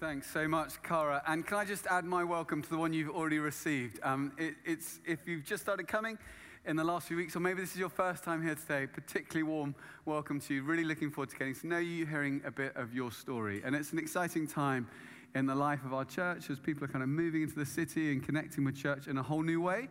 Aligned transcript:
Thanks 0.00 0.28
so 0.28 0.48
much, 0.48 0.82
Cara. 0.82 1.22
And 1.28 1.46
can 1.46 1.56
I 1.56 1.64
just 1.64 1.86
add 1.86 2.04
my 2.04 2.24
welcome 2.24 2.60
to 2.60 2.68
the 2.68 2.76
one 2.76 2.92
you've 2.92 3.14
already 3.14 3.38
received? 3.38 4.00
Um, 4.02 4.32
it, 4.36 4.54
it's 4.64 4.98
if 5.06 5.20
you've 5.24 5.44
just 5.44 5.62
started 5.62 5.86
coming 5.86 6.18
in 6.66 6.74
the 6.74 6.82
last 6.82 7.06
few 7.06 7.16
weeks, 7.16 7.36
or 7.36 7.40
maybe 7.40 7.60
this 7.60 7.70
is 7.70 7.78
your 7.78 7.88
first 7.88 8.24
time 8.24 8.42
here 8.42 8.56
today, 8.56 8.88
particularly 8.88 9.44
warm 9.44 9.74
welcome 10.04 10.40
to 10.40 10.54
you. 10.54 10.64
Really 10.64 10.82
looking 10.82 11.12
forward 11.12 11.30
to 11.30 11.36
getting 11.36 11.54
to 11.54 11.66
know 11.68 11.78
you, 11.78 12.06
hearing 12.06 12.42
a 12.44 12.50
bit 12.50 12.76
of 12.76 12.92
your 12.92 13.12
story. 13.12 13.62
And 13.64 13.76
it's 13.76 13.92
an 13.92 14.00
exciting 14.00 14.48
time 14.48 14.88
in 15.36 15.46
the 15.46 15.54
life 15.54 15.84
of 15.84 15.94
our 15.94 16.04
church 16.04 16.50
as 16.50 16.58
people 16.58 16.84
are 16.84 16.88
kind 16.88 17.04
of 17.04 17.08
moving 17.08 17.42
into 17.42 17.54
the 17.54 17.66
city 17.66 18.10
and 18.10 18.22
connecting 18.22 18.64
with 18.64 18.76
church 18.76 19.06
in 19.06 19.16
a 19.18 19.22
whole 19.22 19.42
new 19.42 19.60
way. 19.60 19.88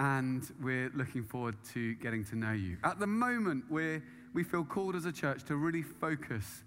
And 0.00 0.42
we're 0.60 0.90
looking 0.96 1.22
forward 1.22 1.54
to 1.74 1.94
getting 1.94 2.24
to 2.24 2.36
know 2.36 2.52
you. 2.52 2.76
At 2.82 2.98
the 2.98 3.06
moment, 3.06 3.70
we 3.70 4.02
we 4.34 4.42
feel 4.42 4.64
called 4.64 4.96
as 4.96 5.04
a 5.04 5.12
church 5.12 5.44
to 5.44 5.54
really 5.54 5.82
focus 5.82 6.64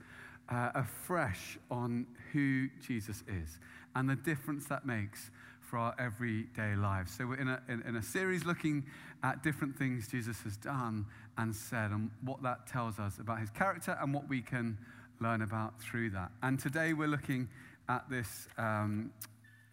uh, 0.50 0.72
afresh 0.76 1.58
on 1.70 2.06
who 2.32 2.68
Jesus 2.86 3.24
is 3.28 3.60
and 3.96 4.10
the 4.10 4.16
difference 4.16 4.66
that 4.68 4.86
makes 4.86 5.32
for 5.62 5.78
our 5.78 5.96
everyday 6.00 6.76
lives. 6.76 7.12
So, 7.12 7.28
we're 7.28 7.36
in 7.36 7.50
a, 7.50 7.62
in, 7.68 7.82
in, 7.82 7.96
a 7.98 8.02
series 8.02 8.46
looking 8.46 8.86
at 9.24 9.44
different 9.44 9.78
things 9.78 10.08
Jesus 10.08 10.42
has 10.44 10.56
done 10.56 11.06
and 11.38 11.54
said, 11.54 11.92
and 11.92 12.10
what 12.22 12.42
that 12.44 12.68
tells 12.68 13.00
us 13.00 13.20
about 13.20 13.40
his 13.40 13.50
character 13.50 13.98
and 14.02 14.14
what 14.14 14.30
we 14.30 14.42
can 14.42 14.78
learn 15.20 15.42
about 15.42 15.80
through 15.82 16.12
that. 16.12 16.32
And 16.42 16.58
today 16.60 16.94
we're 16.94 17.08
looking 17.08 17.50
at 17.90 18.10
this 18.10 18.48
um, 18.58 19.12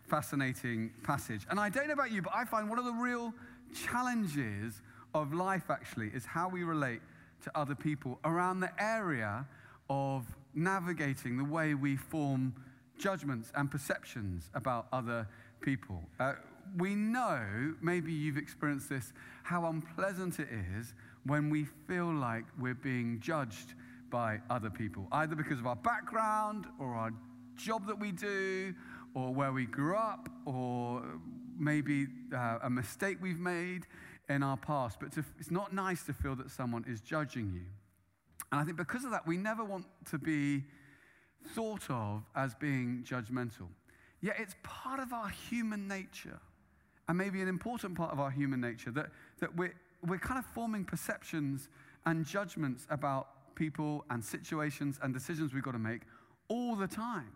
fascinating 0.09 0.91
passage. 1.03 1.47
And 1.51 1.61
I 1.61 1.69
don't 1.69 1.87
know 1.87 1.95
about 1.95 2.11
you, 2.11 2.23
but 2.23 2.33
I 2.35 2.45
find 2.45 2.69
one 2.69 2.79
of 2.79 2.85
the 2.85 2.93
real 2.93 3.33
challenges 3.75 4.83
of 5.15 5.33
life 5.33 5.71
actually 5.71 6.09
is 6.09 6.25
how 6.25 6.49
we 6.49 6.65
relate 6.65 7.01
to 7.43 7.59
other 7.59 7.75
people 7.75 8.19
around 8.25 8.61
the 8.61 8.71
area 8.83 9.47
of 9.89 10.25
navigating 10.55 11.37
the 11.37 11.45
way 11.45 11.75
we 11.75 11.97
form 11.97 12.55
judgments 12.99 13.53
and 13.55 13.71
perceptions 13.71 14.51
about 14.55 14.87
other 14.93 15.27
people. 15.61 16.03
Uh, 16.21 16.35
we 16.79 16.95
know, 16.95 17.75
maybe 17.83 18.13
you've 18.13 18.37
experienced 18.37 18.89
this, 18.89 19.13
how 19.43 19.67
unpleasant 19.67 20.39
it 20.39 20.49
is 20.79 20.95
when 21.25 21.51
we 21.51 21.65
feel 21.87 22.13
like 22.13 22.45
we're 22.59 22.75
being 22.75 23.21
judged 23.21 23.75
by 24.11 24.41
other 24.51 24.71
people, 24.71 25.09
either 25.13 25.35
because 25.35 25.59
of 25.59 25.67
our 25.67 25.77
background 25.77 26.67
or 26.79 26.95
our 26.95 27.11
job 27.57 27.87
that 27.87 27.99
we 27.99 28.13
do 28.13 28.75
or 29.15 29.33
where 29.33 29.53
we 29.53 29.67
grew 29.67 29.97
up 29.97 30.29
or 30.47 31.03
maybe 31.59 32.07
uh, 32.35 32.59
a 32.63 32.71
mistake 32.71 33.19
we've 33.21 33.39
made 33.39 33.87
in 34.29 34.43
our 34.43 34.57
past. 34.57 34.99
But 35.01 35.13
to, 35.13 35.25
it's 35.39 35.51
not 35.51 35.73
nice 35.73 36.05
to 36.05 36.13
feel 36.13 36.37
that 36.37 36.51
someone 36.51 36.85
is 36.89 37.01
judging 37.01 37.53
you. 37.53 37.67
And 38.55 38.61
I 38.61 38.65
think 38.65 38.77
because 38.77 39.05
of 39.05 39.11
that, 39.11 39.27
we 39.27 39.37
never 39.37 39.65
want 39.65 39.85
to 40.11 40.17
be 40.17 40.63
thought 41.57 41.91
of 41.91 42.23
as 42.37 42.55
being 42.55 43.05
judgmental. 43.05 43.67
Yet 44.21 44.37
it's 44.39 44.55
part 44.63 45.01
of 45.01 45.13
our 45.13 45.29
human 45.29 45.89
nature, 45.89 46.39
and 47.09 47.19
maybe 47.19 47.43
an 47.43 47.49
important 47.49 47.97
part 47.97 48.13
of 48.13 48.21
our 48.21 48.31
human 48.31 48.61
nature, 48.61 48.93
that, 48.93 49.11
that 49.41 49.57
we're, 49.57 49.75
we're 50.07 50.21
kind 50.21 50.39
of 50.39 50.47
forming 50.47 50.85
perceptions 50.85 51.69
and 52.07 52.25
judgments 52.25 52.87
about 52.91 53.55
people 53.57 54.05
and 54.11 54.25
situations 54.25 55.01
and 55.03 55.13
decisions 55.13 55.53
we've 55.53 55.65
got 55.65 55.73
to 55.73 55.79
make 55.81 56.03
all 56.47 56.77
the 56.77 56.87
time. 56.87 57.33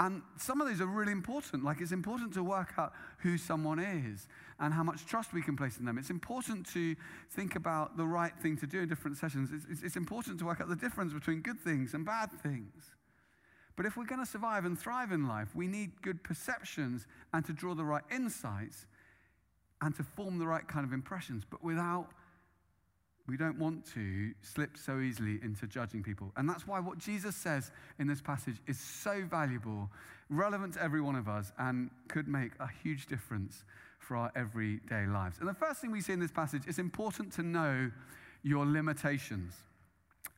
And 0.00 0.22
some 0.36 0.60
of 0.60 0.68
these 0.68 0.80
are 0.80 0.86
really 0.86 1.12
important. 1.12 1.64
Like, 1.64 1.80
it's 1.80 1.92
important 1.92 2.34
to 2.34 2.42
work 2.42 2.74
out 2.78 2.92
who 3.18 3.38
someone 3.38 3.78
is 3.78 4.26
and 4.58 4.74
how 4.74 4.82
much 4.82 5.06
trust 5.06 5.32
we 5.32 5.40
can 5.40 5.56
place 5.56 5.78
in 5.78 5.84
them. 5.84 5.98
It's 5.98 6.10
important 6.10 6.66
to 6.72 6.96
think 7.30 7.54
about 7.54 7.96
the 7.96 8.04
right 8.04 8.32
thing 8.42 8.56
to 8.58 8.66
do 8.66 8.80
in 8.80 8.88
different 8.88 9.16
sessions. 9.16 9.50
It's, 9.52 9.66
it's, 9.70 9.82
it's 9.82 9.96
important 9.96 10.40
to 10.40 10.46
work 10.46 10.60
out 10.60 10.68
the 10.68 10.76
difference 10.76 11.12
between 11.12 11.42
good 11.42 11.60
things 11.60 11.94
and 11.94 12.04
bad 12.04 12.30
things. 12.42 12.90
But 13.76 13.86
if 13.86 13.96
we're 13.96 14.06
going 14.06 14.24
to 14.24 14.30
survive 14.30 14.64
and 14.64 14.78
thrive 14.78 15.12
in 15.12 15.28
life, 15.28 15.54
we 15.54 15.68
need 15.68 16.02
good 16.02 16.22
perceptions 16.24 17.06
and 17.32 17.44
to 17.44 17.52
draw 17.52 17.74
the 17.74 17.84
right 17.84 18.04
insights 18.10 18.86
and 19.80 19.94
to 19.96 20.02
form 20.02 20.38
the 20.38 20.46
right 20.46 20.66
kind 20.66 20.84
of 20.84 20.92
impressions. 20.92 21.44
But 21.48 21.62
without 21.62 22.08
we 23.26 23.36
don't 23.36 23.58
want 23.58 23.86
to 23.94 24.32
slip 24.42 24.76
so 24.76 25.00
easily 25.00 25.38
into 25.42 25.66
judging 25.66 26.02
people. 26.02 26.32
And 26.36 26.48
that's 26.48 26.66
why 26.66 26.78
what 26.80 26.98
Jesus 26.98 27.34
says 27.34 27.70
in 27.98 28.06
this 28.06 28.20
passage 28.20 28.56
is 28.66 28.78
so 28.78 29.22
valuable, 29.28 29.90
relevant 30.28 30.74
to 30.74 30.82
every 30.82 31.00
one 31.00 31.16
of 31.16 31.28
us, 31.28 31.52
and 31.58 31.90
could 32.08 32.28
make 32.28 32.52
a 32.60 32.68
huge 32.82 33.06
difference 33.06 33.64
for 33.98 34.16
our 34.16 34.30
everyday 34.36 35.06
lives. 35.06 35.38
And 35.38 35.48
the 35.48 35.54
first 35.54 35.80
thing 35.80 35.90
we 35.90 36.02
see 36.02 36.12
in 36.12 36.20
this 36.20 36.32
passage 36.32 36.66
is 36.66 36.78
important 36.78 37.32
to 37.34 37.42
know 37.42 37.90
your 38.42 38.66
limitations. 38.66 39.54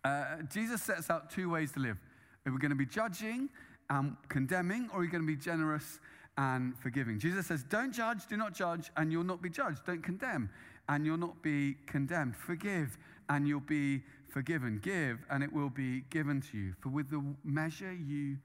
Uh, 0.04 0.42
Jesus 0.53 0.80
sets 0.80 1.10
out 1.10 1.30
two 1.30 1.50
ways 1.50 1.72
to 1.72 1.80
live. 1.80 1.98
Are 2.47 2.53
we 2.53 2.58
going 2.58 2.70
to 2.70 2.76
be 2.76 2.86
judging 2.86 3.48
and 3.91 4.16
condemning, 4.28 4.88
or 4.92 4.98
are 4.98 5.00
we 5.00 5.08
going 5.08 5.22
to 5.22 5.26
be 5.26 5.36
generous 5.36 5.98
and 6.38 6.78
forgiving. 6.78 7.18
Jesus 7.18 7.47
says, 7.47 7.62
Don't 7.62 7.92
judge, 7.92 8.26
do 8.26 8.36
not 8.36 8.54
judge, 8.54 8.91
and 8.97 9.10
you'll 9.10 9.24
not 9.24 9.42
be 9.42 9.48
judged. 9.48 9.84
Don't 9.86 10.03
condemn, 10.03 10.50
and 10.88 11.04
you'll 11.04 11.16
not 11.16 11.42
be 11.42 11.76
condemned. 11.86 12.36
Forgive, 12.36 12.98
and 13.28 13.47
you'll 13.47 13.60
be 13.60 14.02
forgiven. 14.28 14.78
Give, 14.82 15.19
and 15.30 15.42
it 15.42 15.52
will 15.52 15.70
be 15.70 16.02
given 16.10 16.41
to 16.52 16.58
you. 16.58 16.74
For 16.80 16.88
with 16.88 17.10
the 17.10 17.22
measure 17.44 17.92
you 17.92 18.36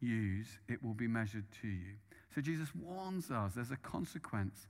use, 0.00 0.48
it 0.68 0.82
will 0.82 0.94
be 0.94 1.08
measured 1.08 1.44
to 1.62 1.68
you. 1.68 1.94
So 2.34 2.40
Jesus 2.40 2.68
warns 2.74 3.30
us 3.30 3.54
there's 3.54 3.70
a 3.70 3.76
consequence, 3.76 4.66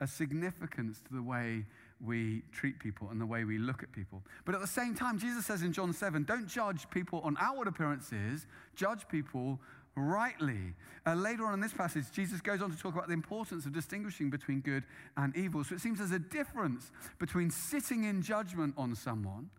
a 0.00 0.06
significance 0.06 1.00
to 1.08 1.14
the 1.14 1.22
way 1.22 1.66
we 2.02 2.42
treat 2.50 2.78
people 2.78 3.08
and 3.10 3.20
the 3.20 3.26
way 3.26 3.44
we 3.44 3.58
look 3.58 3.82
at 3.82 3.92
people. 3.92 4.22
But 4.46 4.54
at 4.54 4.62
the 4.62 4.66
same 4.66 4.94
time, 4.94 5.18
Jesus 5.18 5.44
says 5.44 5.62
in 5.62 5.72
John 5.72 5.92
7 5.92 6.24
don't 6.24 6.48
judge 6.48 6.88
people 6.90 7.20
on 7.20 7.36
outward 7.38 7.68
appearances, 7.68 8.46
judge 8.74 9.06
people 9.08 9.60
rightly. 9.96 10.74
Uh, 11.06 11.14
later 11.14 11.46
on 11.46 11.54
in 11.54 11.60
this 11.60 11.72
passage, 11.72 12.04
Jesus 12.12 12.40
goes 12.40 12.62
on 12.62 12.70
to 12.70 12.76
talk 12.76 12.94
about 12.94 13.08
the 13.08 13.14
importance 13.14 13.66
of 13.66 13.72
distinguishing 13.72 14.30
between 14.30 14.60
good 14.60 14.84
and 15.16 15.36
evil. 15.36 15.64
So 15.64 15.74
it 15.74 15.80
seems 15.80 15.98
there's 15.98 16.10
a 16.10 16.18
difference 16.18 16.90
between 17.18 17.50
sitting 17.50 18.04
in 18.04 18.22
judgment 18.22 18.74
on 18.76 18.94
someone 18.94 19.50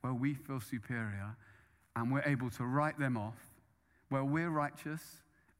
where 0.00 0.14
we 0.14 0.34
feel 0.34 0.60
superior 0.60 1.36
and 1.96 2.12
we're 2.12 2.24
able 2.24 2.50
to 2.50 2.64
write 2.64 2.98
them 2.98 3.16
off, 3.16 3.38
where 4.08 4.24
we're 4.24 4.50
righteous 4.50 5.00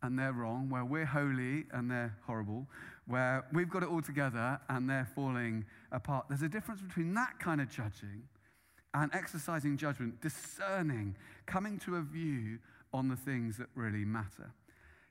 and 0.03 0.19
they're 0.19 0.33
wrong, 0.33 0.71
where 0.71 0.85
we're 0.85 1.05
holy 1.05 1.65
and 1.73 1.91
they're 1.91 2.17
horrible, 2.27 2.67
where 3.07 3.45
we've 3.53 3.69
got 3.69 3.83
it 3.83 3.89
all 3.89 4.01
together 4.01 4.59
and 4.69 4.89
they're 4.89 5.09
falling 5.15 5.65
apart. 5.93 6.27
There's 6.29 6.43
a 6.43 6.49
difference 6.49 6.81
between 6.81 7.15
that 7.15 7.39
kind 7.39 7.61
of 7.61 7.69
judging 7.69 8.23
and 8.95 9.15
exercising 9.15 9.77
judgment, 9.77 10.21
discerning, 10.21 11.15
coming 11.47 11.79
to 11.81 11.97
a 11.97 12.03
view 12.03 12.59
on 12.93 13.09
the 13.09 13.17
things 13.17 13.57
that 13.59 13.69
really 13.75 14.05
matter, 14.05 14.53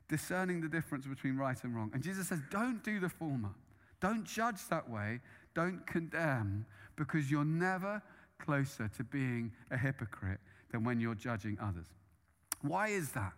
discerning 0.08 0.60
the 0.60 0.68
difference 0.68 1.06
between 1.06 1.36
right 1.36 1.62
and 1.64 1.74
wrong. 1.74 1.90
And 1.94 2.02
Jesus 2.02 2.28
says, 2.28 2.40
don't 2.50 2.82
do 2.84 3.00
the 3.00 3.08
former. 3.08 3.50
Don't 4.00 4.24
judge 4.24 4.66
that 4.68 4.88
way. 4.88 5.20
Don't 5.54 5.86
condemn, 5.86 6.66
because 6.96 7.30
you're 7.30 7.44
never 7.44 8.02
closer 8.38 8.88
to 8.96 9.04
being 9.04 9.52
a 9.70 9.76
hypocrite 9.76 10.40
than 10.70 10.84
when 10.84 11.00
you're 11.00 11.14
judging 11.14 11.58
others. 11.60 11.86
Why 12.62 12.88
is 12.88 13.10
that? 13.12 13.32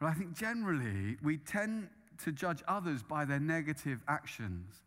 Well, 0.00 0.10
I 0.10 0.14
think 0.14 0.34
generally 0.34 1.16
we 1.22 1.38
tend 1.38 1.88
to 2.24 2.32
judge 2.32 2.62
others 2.68 3.02
by 3.02 3.24
their 3.24 3.40
negative 3.40 4.02
actions, 4.08 4.82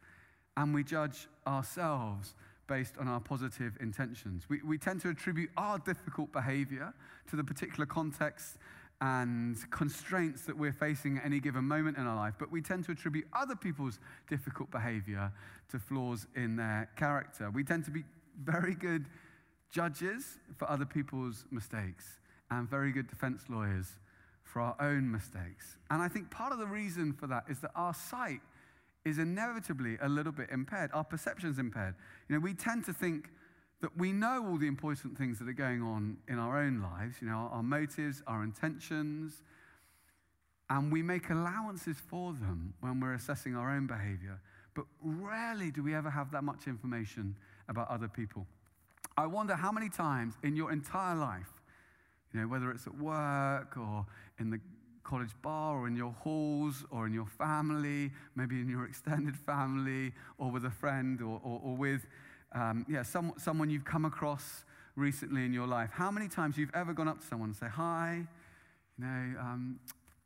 and 0.55 0.73
we 0.73 0.83
judge 0.83 1.27
ourselves 1.47 2.35
based 2.67 2.97
on 2.97 3.07
our 3.07 3.19
positive 3.19 3.77
intentions. 3.81 4.45
We, 4.49 4.61
we 4.63 4.77
tend 4.77 5.01
to 5.01 5.09
attribute 5.09 5.49
our 5.57 5.79
difficult 5.79 6.31
behavior 6.31 6.93
to 7.29 7.35
the 7.35 7.43
particular 7.43 7.85
context 7.85 8.57
and 9.01 9.57
constraints 9.69 10.43
that 10.45 10.57
we're 10.57 10.71
facing 10.71 11.17
at 11.17 11.25
any 11.25 11.39
given 11.39 11.65
moment 11.65 11.97
in 11.97 12.07
our 12.07 12.15
life, 12.15 12.35
but 12.39 12.51
we 12.51 12.61
tend 12.61 12.85
to 12.85 12.91
attribute 12.91 13.25
other 13.33 13.55
people's 13.55 13.99
difficult 14.29 14.71
behavior 14.71 15.31
to 15.69 15.77
flaws 15.77 16.25
in 16.35 16.55
their 16.55 16.89
character. 16.95 17.51
We 17.51 17.63
tend 17.63 17.83
to 17.85 17.91
be 17.91 18.03
very 18.41 18.75
good 18.75 19.07
judges 19.71 20.37
for 20.55 20.69
other 20.69 20.85
people's 20.85 21.45
mistakes 21.51 22.19
and 22.49 22.69
very 22.69 22.91
good 22.91 23.07
defense 23.07 23.43
lawyers 23.49 23.97
for 24.43 24.61
our 24.61 24.75
own 24.79 25.11
mistakes. 25.11 25.77
And 25.89 26.01
I 26.01 26.07
think 26.07 26.29
part 26.29 26.53
of 26.53 26.59
the 26.59 26.67
reason 26.67 27.11
for 27.11 27.27
that 27.27 27.45
is 27.49 27.59
that 27.59 27.71
our 27.75 27.93
sight 27.93 28.39
is 29.05 29.17
inevitably 29.17 29.97
a 30.01 30.07
little 30.07 30.31
bit 30.31 30.49
impaired. 30.49 30.91
Our 30.93 31.03
perception 31.03 31.49
is 31.49 31.59
impaired. 31.59 31.95
You 32.29 32.35
know, 32.35 32.39
we 32.39 32.53
tend 32.53 32.85
to 32.85 32.93
think 32.93 33.29
that 33.81 33.97
we 33.97 34.13
know 34.13 34.47
all 34.47 34.57
the 34.57 34.67
important 34.67 35.17
things 35.17 35.39
that 35.39 35.49
are 35.49 35.53
going 35.53 35.81
on 35.81 36.17
in 36.29 36.39
our 36.39 36.57
own 36.57 36.81
lives, 36.81 37.17
you 37.21 37.27
know, 37.27 37.49
our 37.51 37.63
motives, 37.63 38.23
our 38.27 38.43
intentions, 38.43 39.43
and 40.69 40.91
we 40.91 41.03
make 41.03 41.29
allowances 41.29 41.97
for 42.07 42.31
them 42.31 42.73
when 42.79 42.99
we're 43.01 43.13
assessing 43.13 43.55
our 43.55 43.69
own 43.69 43.85
behavior. 43.85 44.39
But 44.73 44.85
rarely 45.03 45.69
do 45.69 45.83
we 45.83 45.93
ever 45.93 46.09
have 46.09 46.31
that 46.31 46.43
much 46.43 46.67
information 46.67 47.35
about 47.67 47.89
other 47.89 48.07
people. 48.07 48.47
I 49.17 49.27
wonder 49.27 49.55
how 49.55 49.71
many 49.71 49.89
times 49.89 50.35
in 50.43 50.55
your 50.55 50.71
entire 50.71 51.15
life, 51.15 51.51
you 52.33 52.39
know, 52.39 52.47
whether 52.47 52.71
it's 52.71 52.87
at 52.87 52.97
work 52.97 53.77
or 53.77 54.05
in 54.39 54.49
the 54.49 54.59
college 55.03 55.31
bar 55.41 55.77
or 55.77 55.87
in 55.87 55.95
your 55.95 56.11
halls 56.11 56.85
or 56.91 57.05
in 57.05 57.13
your 57.13 57.25
family, 57.25 58.11
maybe 58.35 58.59
in 58.59 58.69
your 58.69 58.85
extended 58.89 59.35
family 59.35 60.13
or 60.37 60.51
with 60.51 60.65
a 60.65 60.71
friend 60.71 61.21
or, 61.21 61.39
or, 61.43 61.61
or 61.63 61.75
with 61.75 62.05
um, 62.53 62.85
yeah, 62.87 63.03
some, 63.03 63.33
someone 63.37 63.69
you've 63.69 63.85
come 63.85 64.05
across 64.05 64.63
recently 64.95 65.45
in 65.45 65.53
your 65.53 65.67
life. 65.67 65.89
How 65.91 66.11
many 66.11 66.27
times 66.27 66.57
you've 66.57 66.73
ever 66.73 66.93
gone 66.93 67.07
up 67.07 67.19
to 67.19 67.25
someone 67.25 67.49
and 67.49 67.55
say, 67.55 67.67
Hi, 67.67 68.25
you 68.97 69.05
know, 69.05 69.39
um, 69.39 69.79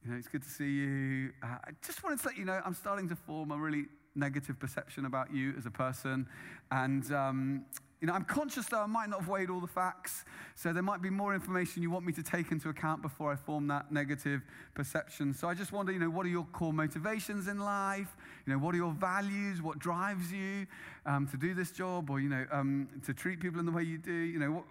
you 0.04 0.12
know, 0.12 0.18
it's 0.18 0.28
good 0.28 0.44
to 0.44 0.50
see 0.50 0.72
you. 0.72 1.32
Uh, 1.42 1.58
I 1.66 1.72
just 1.86 2.04
wanted 2.04 2.20
to 2.20 2.28
let 2.28 2.38
you 2.38 2.46
know 2.46 2.62
I'm 2.66 2.74
starting 2.74 3.08
to 3.10 3.16
form 3.16 3.52
a 3.52 3.58
really 3.58 3.86
negative 4.16 4.60
perception 4.60 5.06
about 5.06 5.34
you 5.34 5.54
as 5.58 5.66
a 5.66 5.72
person. 5.72 6.28
And, 6.72 7.12
um, 7.14 7.66
you 8.00 8.08
know, 8.08 8.14
I'm 8.14 8.26
conscious 8.26 8.68
that 8.68 8.78
I 8.78 8.86
might 8.86 9.10
not 9.10 9.22
have 9.22 9.30
weighed 9.30 9.50
all 9.50 9.60
the 9.60 9.68
facts, 9.68 10.24
so 10.56 10.72
there 10.72 10.84
might 10.84 11.02
be 11.02 11.10
more 11.10 11.34
information 11.34 11.82
you 11.82 11.90
want 11.90 12.06
me 12.06 12.14
to 12.14 12.24
take 12.24 12.52
into 12.52 12.70
account 12.70 13.02
before 13.02 13.32
I 13.32 13.36
form 13.36 13.68
that 13.68 13.92
negative 13.92 14.42
perception. 14.76 15.34
So 15.34 15.48
I 15.48 15.56
just 15.56 15.72
wonder, 15.72 15.92
you 15.92 16.00
know, 16.00 16.10
what 16.10 16.26
are 16.26 16.30
your 16.30 16.46
core 16.46 16.74
motivations 16.74 17.48
in 17.48 17.58
life? 17.58 18.16
You 18.46 18.54
know, 18.54 18.60
what 18.60 18.76
are 18.76 18.78
your 18.78 18.94
values? 18.94 19.62
What 19.64 19.80
drives 19.80 20.32
you 20.32 20.68
um, 21.06 21.28
to 21.28 21.38
do 21.38 21.56
this 21.56 21.72
job, 21.72 22.10
or 22.12 22.20
you 22.20 22.30
know, 22.30 22.46
um, 22.52 22.88
to 23.06 23.14
treat 23.14 23.40
people 23.40 23.60
in 23.60 23.66
the 23.66 23.72
way 23.72 23.84
you 23.84 23.98
do? 23.98 24.14
You 24.14 24.40
know, 24.40 24.52
what, 24.52 24.66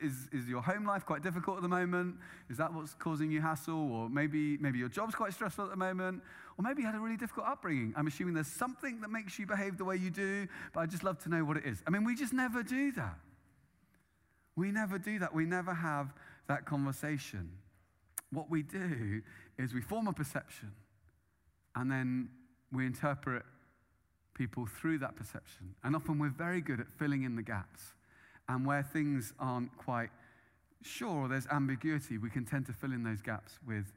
is, 0.00 0.28
is 0.32 0.48
your 0.48 0.62
home 0.62 0.84
life 0.84 1.04
quite 1.04 1.22
difficult 1.22 1.56
at 1.56 1.62
the 1.62 1.68
moment? 1.68 2.16
Is 2.50 2.56
that 2.58 2.72
what's 2.72 2.94
causing 2.94 3.30
you 3.30 3.40
hassle? 3.40 3.92
Or 3.92 4.08
maybe, 4.08 4.56
maybe 4.58 4.78
your 4.78 4.88
job's 4.88 5.14
quite 5.14 5.32
stressful 5.32 5.64
at 5.64 5.70
the 5.70 5.76
moment? 5.76 6.22
Or 6.58 6.62
maybe 6.62 6.82
you 6.82 6.86
had 6.86 6.94
a 6.94 7.00
really 7.00 7.16
difficult 7.16 7.46
upbringing. 7.46 7.94
I'm 7.96 8.06
assuming 8.06 8.34
there's 8.34 8.46
something 8.46 9.00
that 9.00 9.10
makes 9.10 9.38
you 9.38 9.46
behave 9.46 9.78
the 9.78 9.84
way 9.84 9.96
you 9.96 10.10
do, 10.10 10.46
but 10.72 10.80
I'd 10.80 10.90
just 10.90 11.04
love 11.04 11.18
to 11.24 11.28
know 11.28 11.44
what 11.44 11.56
it 11.56 11.64
is. 11.64 11.82
I 11.86 11.90
mean, 11.90 12.04
we 12.04 12.14
just 12.14 12.32
never 12.32 12.62
do 12.62 12.92
that. 12.92 13.18
We 14.56 14.70
never 14.70 14.98
do 14.98 15.18
that. 15.18 15.34
We 15.34 15.46
never 15.46 15.72
have 15.72 16.12
that 16.48 16.66
conversation. 16.66 17.50
What 18.30 18.50
we 18.50 18.62
do 18.62 19.22
is 19.58 19.74
we 19.74 19.80
form 19.80 20.06
a 20.06 20.12
perception 20.12 20.72
and 21.74 21.90
then 21.90 22.28
we 22.72 22.86
interpret 22.86 23.44
people 24.34 24.66
through 24.66 24.98
that 24.98 25.16
perception. 25.16 25.74
And 25.84 25.94
often 25.94 26.18
we're 26.18 26.30
very 26.30 26.60
good 26.60 26.80
at 26.80 26.90
filling 26.90 27.22
in 27.22 27.36
the 27.36 27.42
gaps. 27.42 27.94
And 28.48 28.66
where 28.66 28.82
things 28.82 29.32
aren't 29.38 29.76
quite 29.78 30.10
sure 30.82 31.24
or 31.24 31.28
there's 31.28 31.46
ambiguity, 31.46 32.18
we 32.18 32.30
can 32.30 32.44
tend 32.44 32.66
to 32.66 32.72
fill 32.72 32.92
in 32.92 33.02
those 33.02 33.22
gaps 33.22 33.58
with 33.66 33.92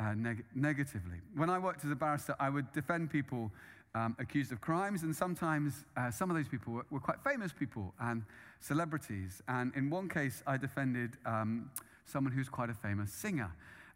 uh, 0.00 0.14
neg- 0.14 0.44
negatively. 0.54 1.18
When 1.34 1.50
I 1.50 1.58
worked 1.58 1.84
as 1.84 1.90
a 1.90 1.96
barrister, 1.96 2.34
I 2.38 2.50
would 2.50 2.72
defend 2.72 3.10
people 3.10 3.50
um, 3.94 4.16
accused 4.18 4.52
of 4.52 4.60
crimes, 4.60 5.02
and 5.02 5.14
sometimes 5.14 5.84
uh, 5.96 6.10
some 6.10 6.30
of 6.30 6.36
those 6.36 6.48
people 6.48 6.72
were, 6.72 6.86
were, 6.90 7.00
quite 7.00 7.18
famous 7.24 7.52
people 7.52 7.94
and 8.00 8.22
celebrities. 8.60 9.42
And 9.48 9.74
in 9.74 9.90
one 9.90 10.08
case, 10.08 10.42
I 10.46 10.56
defended 10.56 11.16
um, 11.26 11.70
someone 12.04 12.32
who's 12.32 12.48
quite 12.48 12.70
a 12.70 12.74
famous 12.74 13.12
singer. 13.12 13.50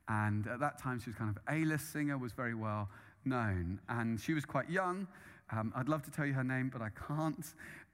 And 0.08 0.46
at 0.46 0.60
that 0.60 0.78
time, 0.78 0.98
she 1.00 1.10
was 1.10 1.16
kind 1.16 1.30
of 1.30 1.38
A-list 1.54 1.92
singer, 1.92 2.18
was 2.18 2.32
very 2.32 2.54
well 2.54 2.88
known. 3.24 3.80
And 3.88 4.20
she 4.20 4.34
was 4.34 4.44
quite 4.44 4.68
young. 4.68 5.06
Um, 5.50 5.72
I'd 5.76 5.88
love 5.88 6.02
to 6.04 6.10
tell 6.10 6.26
you 6.26 6.32
her 6.32 6.44
name, 6.44 6.70
but 6.72 6.82
I 6.82 6.88
can't. 7.06 7.46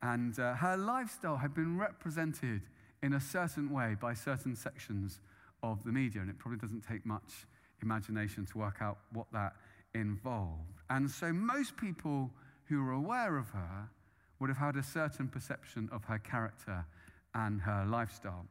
And 0.02 0.38
uh, 0.38 0.54
her 0.54 0.76
lifestyle 0.76 1.36
had 1.36 1.54
been 1.54 1.76
represented 1.78 2.62
in 3.02 3.14
a 3.14 3.20
certain 3.20 3.70
way 3.70 3.96
by 4.00 4.14
certain 4.14 4.54
sections 4.54 5.20
of 5.62 5.82
the 5.84 5.92
media, 5.92 6.20
and 6.20 6.30
it 6.30 6.38
probably 6.38 6.58
doesn't 6.58 6.82
take 6.82 7.04
much 7.04 7.46
imagination 7.82 8.46
to 8.46 8.58
work 8.58 8.76
out 8.80 8.98
what 9.12 9.26
that 9.32 9.54
involved. 9.94 10.82
And 10.90 11.10
so 11.10 11.32
most 11.32 11.76
people 11.76 12.30
who 12.66 12.82
were 12.82 12.92
aware 12.92 13.36
of 13.38 13.50
her 13.50 13.88
would 14.40 14.48
have 14.50 14.58
had 14.58 14.76
a 14.76 14.82
certain 14.82 15.28
perception 15.28 15.88
of 15.90 16.04
her 16.04 16.18
character 16.18 16.84
and 17.34 17.60
her 17.60 17.84
lifestyle. 17.86 18.46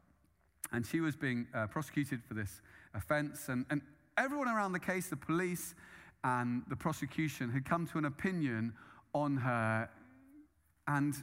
And 0.71 0.85
she 0.85 0.99
was 0.99 1.15
being 1.15 1.47
uh, 1.53 1.67
prosecuted 1.67 2.21
for 2.23 2.33
this 2.33 2.61
offense, 2.93 3.47
and, 3.47 3.65
and 3.69 3.81
everyone 4.17 4.49
around 4.49 4.73
the 4.73 4.79
case, 4.79 5.07
the 5.07 5.15
police 5.15 5.75
and 6.23 6.63
the 6.67 6.75
prosecution, 6.75 7.49
had 7.51 7.63
come 7.63 7.87
to 7.87 7.97
an 7.97 8.05
opinion 8.05 8.73
on 9.13 9.37
her 9.37 9.89
and 10.87 11.15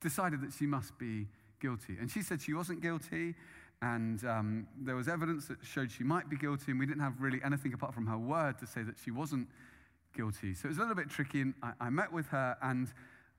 decided 0.00 0.40
that 0.42 0.52
she 0.52 0.66
must 0.66 0.98
be 0.98 1.26
guilty. 1.60 1.96
And 2.00 2.10
she 2.10 2.22
said 2.22 2.40
she 2.40 2.54
wasn't 2.54 2.80
guilty, 2.80 3.34
and 3.82 4.24
um, 4.24 4.66
there 4.78 4.96
was 4.96 5.08
evidence 5.08 5.46
that 5.46 5.58
showed 5.62 5.90
she 5.90 6.04
might 6.04 6.28
be 6.28 6.36
guilty, 6.36 6.70
and 6.70 6.80
we 6.80 6.86
didn't 6.86 7.02
have 7.02 7.20
really 7.20 7.40
anything 7.44 7.72
apart 7.72 7.94
from 7.94 8.06
her 8.06 8.18
word 8.18 8.58
to 8.58 8.66
say 8.66 8.82
that 8.82 8.96
she 9.02 9.10
wasn't 9.10 9.48
guilty. 10.14 10.54
So 10.54 10.66
it 10.66 10.68
was 10.68 10.78
a 10.78 10.80
little 10.80 10.96
bit 10.96 11.08
tricky, 11.08 11.40
and 11.42 11.54
I, 11.62 11.72
I 11.80 11.90
met 11.90 12.12
with 12.12 12.26
her, 12.28 12.56
and 12.62 12.88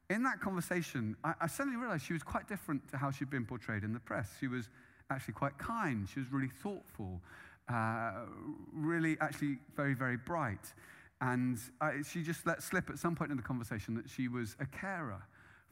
in 0.10 0.24
that 0.24 0.40
conversation, 0.42 1.16
I, 1.24 1.34
I 1.42 1.48
suddenly 1.48 1.80
realized 1.80 2.06
she 2.06 2.14
was 2.14 2.24
quite 2.24 2.48
different 2.48 2.88
to 2.90 2.98
how 2.98 3.12
she'd 3.12 3.30
been 3.30 3.46
portrayed 3.46 3.84
in 3.84 3.94
the 3.94 4.00
press. 4.00 4.30
She 4.40 4.48
was 4.48 4.70
actually 5.10 5.34
quite 5.34 5.58
kind, 5.58 6.08
she 6.08 6.20
was 6.20 6.32
really 6.32 6.50
thoughtful, 6.50 7.22
uh, 7.70 8.26
really 8.74 9.18
actually 9.22 9.58
very, 9.76 9.94
very 9.94 10.18
bright. 10.18 10.74
And 11.22 11.60
I, 11.80 12.02
she 12.02 12.24
just 12.24 12.48
let 12.48 12.64
slip 12.64 12.90
at 12.90 12.98
some 12.98 13.16
point 13.16 13.30
in 13.30 13.38
the 13.38 13.44
conversation 13.44 13.94
that 13.96 14.10
she 14.10 14.28
was 14.28 14.56
a 14.60 14.66
carer 14.66 15.22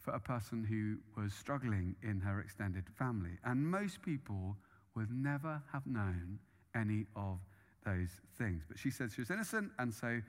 for 0.10 0.16
a 0.16 0.20
person 0.20 0.64
who 0.64 1.22
was 1.22 1.34
struggling 1.34 1.96
in 2.02 2.20
her 2.20 2.40
extended 2.40 2.86
family. 2.98 3.32
And 3.46 3.66
most 3.66 4.02
people 4.02 4.56
would 4.96 5.12
never 5.12 5.62
have 5.72 5.86
known 5.86 6.40
any 6.76 7.06
of 7.16 7.38
those 7.86 8.10
things. 8.38 8.64
But 8.68 8.80
she 8.80 8.90
said 8.90 9.12
she 9.12 9.22
was 9.22 9.30
innocent, 9.30 9.72
and 9.78 9.94
so 9.94 10.22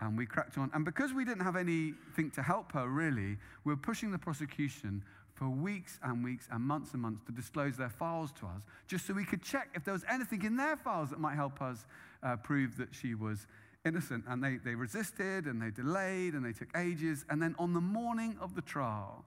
um, 0.00 0.16
we 0.16 0.26
cracked 0.26 0.58
on. 0.58 0.70
And 0.74 0.84
because 0.84 1.12
we 1.12 1.24
didn't 1.24 1.44
have 1.44 1.56
anything 1.56 2.30
to 2.34 2.42
help 2.42 2.72
her, 2.72 2.88
really, 2.88 3.36
we 3.64 3.72
were 3.72 3.76
pushing 3.76 4.10
the 4.10 4.18
prosecution 4.18 5.04
for 5.34 5.48
weeks 5.48 6.00
and 6.02 6.24
weeks 6.24 6.48
and 6.50 6.60
months 6.62 6.94
and 6.94 7.02
months 7.02 7.22
to 7.26 7.32
disclose 7.32 7.76
their 7.76 7.90
files 7.90 8.32
to 8.40 8.46
us, 8.46 8.62
just 8.88 9.06
so 9.06 9.14
we 9.14 9.24
could 9.24 9.42
check 9.42 9.68
if 9.74 9.84
there 9.84 9.94
was 9.94 10.04
anything 10.10 10.42
in 10.42 10.56
their 10.56 10.76
files 10.76 11.10
that 11.10 11.20
might 11.20 11.36
help 11.36 11.62
us 11.62 11.86
uh, 12.24 12.34
prove 12.36 12.76
that 12.76 12.88
she 12.92 13.14
was 13.14 13.46
innocent. 13.84 14.24
And 14.28 14.42
they, 14.42 14.56
they 14.56 14.74
resisted 14.74 15.46
and 15.46 15.60
they 15.60 15.70
delayed 15.70 16.34
and 16.34 16.44
they 16.44 16.52
took 16.52 16.68
ages. 16.76 17.24
And 17.30 17.40
then 17.42 17.54
on 17.58 17.72
the 17.72 17.80
morning 17.80 18.36
of 18.40 18.54
the 18.54 18.62
trial, 18.62 19.24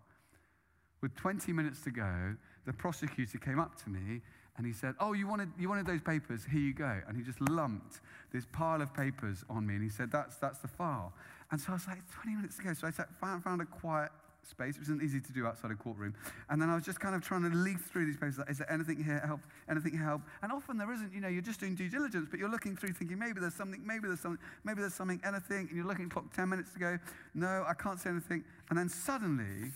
with 1.01 1.15
20 1.15 1.51
minutes 1.53 1.81
to 1.81 1.91
go, 1.91 2.35
the 2.65 2.73
prosecutor 2.73 3.37
came 3.37 3.59
up 3.59 3.81
to 3.83 3.89
me 3.89 4.21
and 4.57 4.65
he 4.65 4.73
said, 4.73 4.95
Oh, 4.99 5.13
you 5.13 5.27
wanted, 5.27 5.49
you 5.57 5.69
wanted 5.69 5.87
those 5.87 6.01
papers? 6.01 6.45
Here 6.49 6.59
you 6.59 6.73
go. 6.73 7.01
And 7.07 7.17
he 7.17 7.23
just 7.23 7.41
lumped 7.41 8.01
this 8.31 8.45
pile 8.51 8.81
of 8.81 8.93
papers 8.93 9.43
on 9.49 9.65
me 9.65 9.75
and 9.75 9.83
he 9.83 9.89
said, 9.89 10.11
That's, 10.11 10.35
that's 10.37 10.59
the 10.59 10.67
file. 10.67 11.13
And 11.51 11.59
so 11.59 11.71
I 11.71 11.73
was 11.73 11.87
like, 11.87 11.99
20 12.21 12.35
minutes 12.35 12.57
to 12.57 12.63
go. 12.63 12.73
So 12.73 12.87
I 12.87 12.91
found, 12.91 13.43
found 13.43 13.61
a 13.61 13.65
quiet 13.65 14.11
space. 14.43 14.75
It 14.75 14.81
wasn't 14.81 15.03
easy 15.03 15.19
to 15.19 15.31
do 15.31 15.45
outside 15.45 15.71
a 15.71 15.75
courtroom. 15.75 16.13
And 16.49 16.61
then 16.61 16.69
I 16.69 16.75
was 16.75 16.83
just 16.83 16.99
kind 16.99 17.15
of 17.15 17.21
trying 17.21 17.49
to 17.49 17.55
leaf 17.55 17.89
through 17.91 18.05
these 18.05 18.17
papers. 18.17 18.37
Like, 18.37 18.49
is 18.49 18.57
there 18.57 18.71
anything 18.71 19.03
here 19.03 19.21
help? 19.25 19.41
Anything 19.69 19.97
help? 19.97 20.21
And 20.41 20.51
often 20.51 20.77
there 20.77 20.91
isn't. 20.91 21.13
You 21.13 21.21
know, 21.21 21.27
you're 21.27 21.41
just 21.41 21.59
doing 21.59 21.75
due 21.75 21.89
diligence, 21.89 22.27
but 22.29 22.39
you're 22.39 22.49
looking 22.49 22.75
through, 22.75 22.93
thinking 22.93 23.19
maybe 23.19 23.39
there's 23.39 23.53
something, 23.53 23.81
maybe 23.85 24.07
there's 24.07 24.19
something, 24.19 24.43
maybe 24.63 24.81
there's 24.81 24.93
something, 24.93 25.21
anything. 25.25 25.67
And 25.67 25.71
you're 25.71 25.85
looking 25.85 26.09
clock 26.09 26.33
10 26.33 26.49
minutes 26.49 26.73
to 26.73 26.79
go. 26.79 26.99
No, 27.33 27.65
I 27.67 27.73
can't 27.73 27.99
say 27.99 28.09
anything. 28.09 28.43
And 28.69 28.77
then 28.77 28.89
suddenly, 28.89 29.71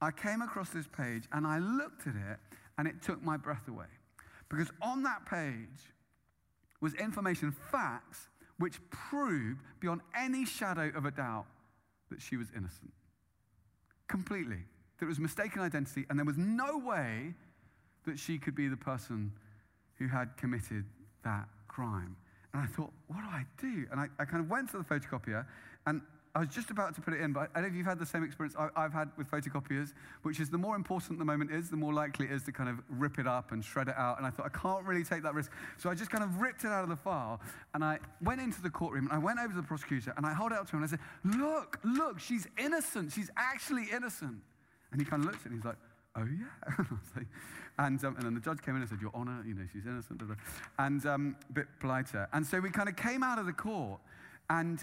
I 0.00 0.10
came 0.10 0.42
across 0.42 0.70
this 0.70 0.86
page 0.88 1.24
and 1.32 1.46
I 1.46 1.58
looked 1.58 2.06
at 2.06 2.14
it, 2.14 2.38
and 2.78 2.88
it 2.88 3.02
took 3.02 3.22
my 3.22 3.36
breath 3.36 3.68
away, 3.68 3.86
because 4.48 4.70
on 4.80 5.02
that 5.04 5.26
page 5.26 5.92
was 6.80 6.94
information, 6.94 7.52
facts, 7.52 8.28
which 8.58 8.80
proved 8.90 9.60
beyond 9.80 10.00
any 10.16 10.44
shadow 10.44 10.90
of 10.96 11.04
a 11.04 11.10
doubt 11.10 11.46
that 12.10 12.20
she 12.20 12.36
was 12.36 12.48
innocent 12.56 12.92
completely. 14.12 14.58
That 14.98 15.06
it 15.06 15.08
was 15.08 15.18
mistaken 15.18 15.62
identity, 15.62 16.04
and 16.08 16.18
there 16.18 16.26
was 16.26 16.36
no 16.36 16.78
way 16.78 17.34
that 18.06 18.18
she 18.18 18.38
could 18.38 18.54
be 18.54 18.68
the 18.68 18.76
person 18.76 19.32
who 19.98 20.06
had 20.06 20.36
committed 20.36 20.84
that 21.24 21.48
crime. 21.66 22.14
And 22.52 22.62
I 22.62 22.66
thought, 22.66 22.92
what 23.08 23.20
do 23.20 23.28
I 23.30 23.44
do? 23.58 23.86
And 23.90 23.98
I, 23.98 24.08
I 24.18 24.26
kind 24.26 24.44
of 24.44 24.50
went 24.50 24.70
to 24.72 24.78
the 24.78 24.84
photocopier, 24.84 25.46
and 25.86 26.02
I 26.34 26.40
was 26.40 26.48
just 26.48 26.70
about 26.70 26.94
to 26.94 27.02
put 27.02 27.12
it 27.12 27.20
in, 27.20 27.34
but 27.34 27.50
I 27.54 27.60
don't 27.60 27.64
know 27.64 27.68
if 27.68 27.74
you've 27.74 27.86
had 27.86 27.98
the 27.98 28.06
same 28.06 28.24
experience 28.24 28.56
I've 28.74 28.92
had 28.92 29.10
with 29.18 29.30
photocopiers, 29.30 29.92
which 30.22 30.40
is 30.40 30.48
the 30.48 30.56
more 30.56 30.76
important 30.76 31.18
the 31.18 31.26
moment 31.26 31.50
is, 31.50 31.68
the 31.68 31.76
more 31.76 31.92
likely 31.92 32.24
it 32.24 32.32
is 32.32 32.42
to 32.44 32.52
kind 32.52 32.70
of 32.70 32.80
rip 32.88 33.18
it 33.18 33.26
up 33.26 33.52
and 33.52 33.62
shred 33.62 33.88
it 33.88 33.94
out. 33.98 34.16
And 34.16 34.26
I 34.26 34.30
thought, 34.30 34.46
I 34.46 34.58
can't 34.58 34.82
really 34.84 35.04
take 35.04 35.22
that 35.24 35.34
risk. 35.34 35.52
So 35.76 35.90
I 35.90 35.94
just 35.94 36.10
kind 36.10 36.24
of 36.24 36.40
ripped 36.40 36.64
it 36.64 36.68
out 36.68 36.84
of 36.84 36.88
the 36.88 36.96
file, 36.96 37.38
and 37.74 37.84
I 37.84 37.98
went 38.22 38.40
into 38.40 38.62
the 38.62 38.70
courtroom, 38.70 39.08
and 39.08 39.12
I 39.12 39.18
went 39.18 39.40
over 39.40 39.48
to 39.48 39.60
the 39.60 39.62
prosecutor, 39.62 40.14
and 40.16 40.24
I 40.24 40.32
held 40.32 40.52
up 40.52 40.66
to 40.70 40.76
him, 40.76 40.82
and 40.82 40.88
I 40.88 40.90
said, 40.90 41.38
Look, 41.38 41.78
look, 41.84 42.18
she's 42.18 42.46
innocent. 42.56 43.12
She's 43.12 43.30
actually 43.36 43.88
innocent. 43.92 44.38
And 44.90 45.00
he 45.00 45.04
kind 45.04 45.22
of 45.22 45.26
looked 45.26 45.40
at 45.40 45.46
it, 45.46 45.54
and 45.54 45.56
he's 45.56 45.66
like, 45.66 45.76
Oh, 46.16 46.26
yeah. 46.26 46.84
and, 47.78 48.02
um, 48.04 48.16
and 48.16 48.24
then 48.24 48.34
the 48.34 48.40
judge 48.40 48.62
came 48.62 48.74
in 48.74 48.80
and 48.80 48.88
said, 48.88 49.00
Your 49.02 49.12
Honor, 49.14 49.42
you 49.46 49.54
know, 49.54 49.66
she's 49.70 49.84
innocent. 49.84 50.22
And 50.78 51.04
um, 51.04 51.36
a 51.50 51.52
bit 51.52 51.66
politer. 51.80 52.26
And 52.32 52.46
so 52.46 52.58
we 52.58 52.70
kind 52.70 52.88
of 52.88 52.96
came 52.96 53.22
out 53.22 53.38
of 53.38 53.44
the 53.44 53.52
court, 53.52 54.00
and 54.48 54.82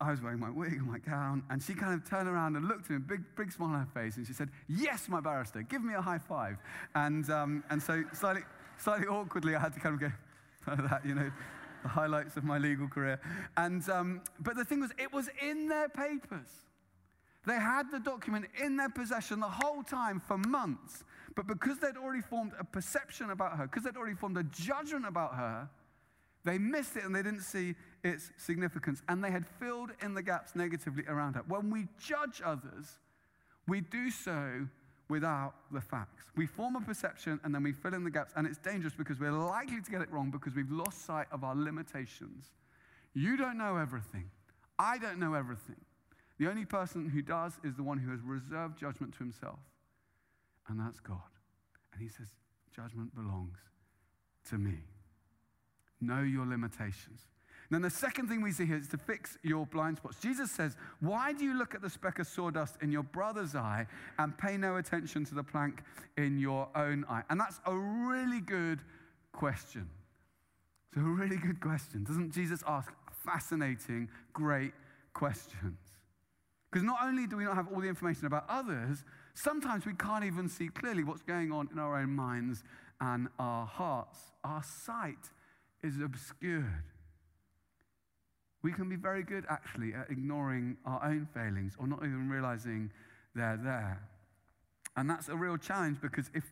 I 0.00 0.12
was 0.12 0.22
wearing 0.22 0.38
my 0.38 0.50
wig 0.50 0.74
and 0.74 0.86
my 0.86 0.98
gown, 0.98 1.42
and 1.50 1.60
she 1.60 1.74
kind 1.74 1.92
of 1.92 2.08
turned 2.08 2.28
around 2.28 2.54
and 2.54 2.68
looked 2.68 2.84
at 2.84 2.90
me, 2.90 2.98
big, 2.98 3.22
big 3.36 3.50
smile 3.50 3.70
on 3.70 3.80
her 3.80 4.00
face, 4.00 4.16
and 4.16 4.24
she 4.26 4.32
said, 4.32 4.48
Yes, 4.68 5.08
my 5.08 5.20
barrister, 5.20 5.62
give 5.62 5.82
me 5.82 5.94
a 5.94 6.00
high 6.00 6.18
five. 6.18 6.56
And, 6.94 7.28
um, 7.30 7.64
and 7.68 7.82
so, 7.82 8.04
slightly, 8.12 8.42
slightly 8.78 9.08
awkwardly, 9.08 9.56
I 9.56 9.60
had 9.60 9.72
to 9.74 9.80
kind 9.80 9.94
of 9.94 10.00
go, 10.00 10.12
that, 10.88 11.04
you 11.04 11.16
know, 11.16 11.32
the 11.82 11.88
highlights 11.88 12.36
of 12.36 12.44
my 12.44 12.58
legal 12.58 12.86
career. 12.86 13.20
And, 13.56 13.88
um, 13.90 14.22
but 14.38 14.54
the 14.56 14.64
thing 14.64 14.80
was, 14.80 14.92
it 14.98 15.12
was 15.12 15.28
in 15.42 15.68
their 15.68 15.88
papers. 15.88 16.48
They 17.44 17.54
had 17.54 17.90
the 17.90 17.98
document 17.98 18.46
in 18.62 18.76
their 18.76 18.90
possession 18.90 19.40
the 19.40 19.48
whole 19.48 19.82
time 19.82 20.20
for 20.20 20.38
months. 20.38 21.02
But 21.34 21.46
because 21.46 21.78
they'd 21.78 21.96
already 21.96 22.22
formed 22.22 22.52
a 22.58 22.64
perception 22.64 23.30
about 23.30 23.56
her, 23.56 23.64
because 23.64 23.84
they'd 23.84 23.96
already 23.96 24.16
formed 24.16 24.36
a 24.36 24.44
judgment 24.44 25.06
about 25.06 25.34
her, 25.34 25.68
they 26.44 26.58
missed 26.58 26.96
it 26.96 27.04
and 27.04 27.14
they 27.14 27.22
didn't 27.22 27.42
see 27.42 27.74
its 28.04 28.30
significance. 28.36 29.02
And 29.08 29.22
they 29.22 29.30
had 29.30 29.46
filled 29.46 29.90
in 30.02 30.14
the 30.14 30.22
gaps 30.22 30.54
negatively 30.54 31.04
around 31.08 31.34
her. 31.34 31.42
When 31.48 31.70
we 31.70 31.88
judge 31.98 32.40
others, 32.44 32.98
we 33.66 33.80
do 33.80 34.10
so 34.10 34.66
without 35.08 35.54
the 35.72 35.80
facts. 35.80 36.24
We 36.36 36.46
form 36.46 36.76
a 36.76 36.80
perception 36.80 37.40
and 37.44 37.54
then 37.54 37.62
we 37.62 37.72
fill 37.72 37.94
in 37.94 38.04
the 38.04 38.10
gaps, 38.10 38.32
and 38.36 38.46
it's 38.46 38.58
dangerous 38.58 38.94
because 38.94 39.18
we're 39.18 39.32
likely 39.32 39.80
to 39.80 39.90
get 39.90 40.00
it 40.00 40.10
wrong 40.12 40.30
because 40.30 40.54
we've 40.54 40.70
lost 40.70 41.04
sight 41.04 41.26
of 41.32 41.44
our 41.44 41.54
limitations. 41.54 42.52
You 43.14 43.36
don't 43.36 43.58
know 43.58 43.76
everything. 43.76 44.30
I 44.78 44.98
don't 44.98 45.18
know 45.18 45.34
everything. 45.34 45.76
The 46.38 46.48
only 46.48 46.64
person 46.64 47.08
who 47.08 47.20
does 47.20 47.58
is 47.64 47.74
the 47.74 47.82
one 47.82 47.98
who 47.98 48.10
has 48.10 48.20
reserved 48.22 48.78
judgment 48.78 49.12
to 49.14 49.18
himself, 49.18 49.58
and 50.68 50.78
that's 50.78 51.00
God. 51.00 51.18
And 51.92 52.00
he 52.00 52.08
says, 52.08 52.28
Judgment 52.74 53.12
belongs 53.14 53.58
to 54.50 54.56
me. 54.56 54.78
Know 56.00 56.22
your 56.22 56.46
limitations. 56.46 57.26
then 57.70 57.82
the 57.82 57.90
second 57.90 58.28
thing 58.28 58.40
we 58.40 58.52
see 58.52 58.64
here 58.64 58.76
is 58.76 58.88
to 58.88 58.98
fix 58.98 59.36
your 59.42 59.66
blind 59.66 59.98
spots. 59.98 60.18
Jesus 60.20 60.50
says, 60.50 60.76
Why 61.00 61.32
do 61.32 61.44
you 61.44 61.54
look 61.58 61.74
at 61.74 61.82
the 61.82 61.90
speck 61.90 62.18
of 62.18 62.26
sawdust 62.26 62.76
in 62.80 62.90
your 62.90 63.02
brother's 63.02 63.54
eye 63.54 63.86
and 64.18 64.36
pay 64.38 64.56
no 64.56 64.76
attention 64.76 65.24
to 65.26 65.34
the 65.34 65.42
plank 65.42 65.82
in 66.16 66.38
your 66.38 66.68
own 66.74 67.04
eye? 67.08 67.22
And 67.30 67.38
that's 67.38 67.60
a 67.66 67.76
really 67.76 68.40
good 68.40 68.80
question. 69.32 69.88
It's 70.92 70.98
a 70.98 71.04
really 71.04 71.36
good 71.36 71.60
question. 71.60 72.04
Doesn't 72.04 72.32
Jesus 72.32 72.62
ask 72.66 72.92
fascinating, 73.24 74.08
great 74.32 74.72
questions? 75.12 75.78
Because 76.70 76.84
not 76.84 76.98
only 77.02 77.26
do 77.26 77.36
we 77.36 77.44
not 77.44 77.54
have 77.54 77.68
all 77.68 77.80
the 77.80 77.88
information 77.88 78.26
about 78.26 78.44
others, 78.48 79.04
sometimes 79.34 79.86
we 79.86 79.94
can't 79.94 80.24
even 80.24 80.48
see 80.48 80.68
clearly 80.68 81.02
what's 81.02 81.22
going 81.22 81.50
on 81.52 81.68
in 81.72 81.78
our 81.78 81.96
own 81.98 82.10
minds 82.10 82.62
and 83.00 83.28
our 83.38 83.66
hearts. 83.66 84.18
Our 84.44 84.62
sight 84.62 85.30
is 85.82 86.00
obscured. 86.00 86.84
We 88.62 88.72
can 88.72 88.88
be 88.88 88.96
very 88.96 89.22
good, 89.22 89.44
actually, 89.48 89.94
at 89.94 90.10
ignoring 90.10 90.76
our 90.84 91.04
own 91.04 91.28
failings 91.32 91.74
or 91.78 91.86
not 91.86 92.00
even 92.00 92.28
realizing 92.28 92.90
they're 93.34 93.60
there. 93.62 94.02
And 94.96 95.08
that's 95.08 95.28
a 95.28 95.36
real 95.36 95.56
challenge 95.56 96.00
because 96.00 96.28
if 96.34 96.44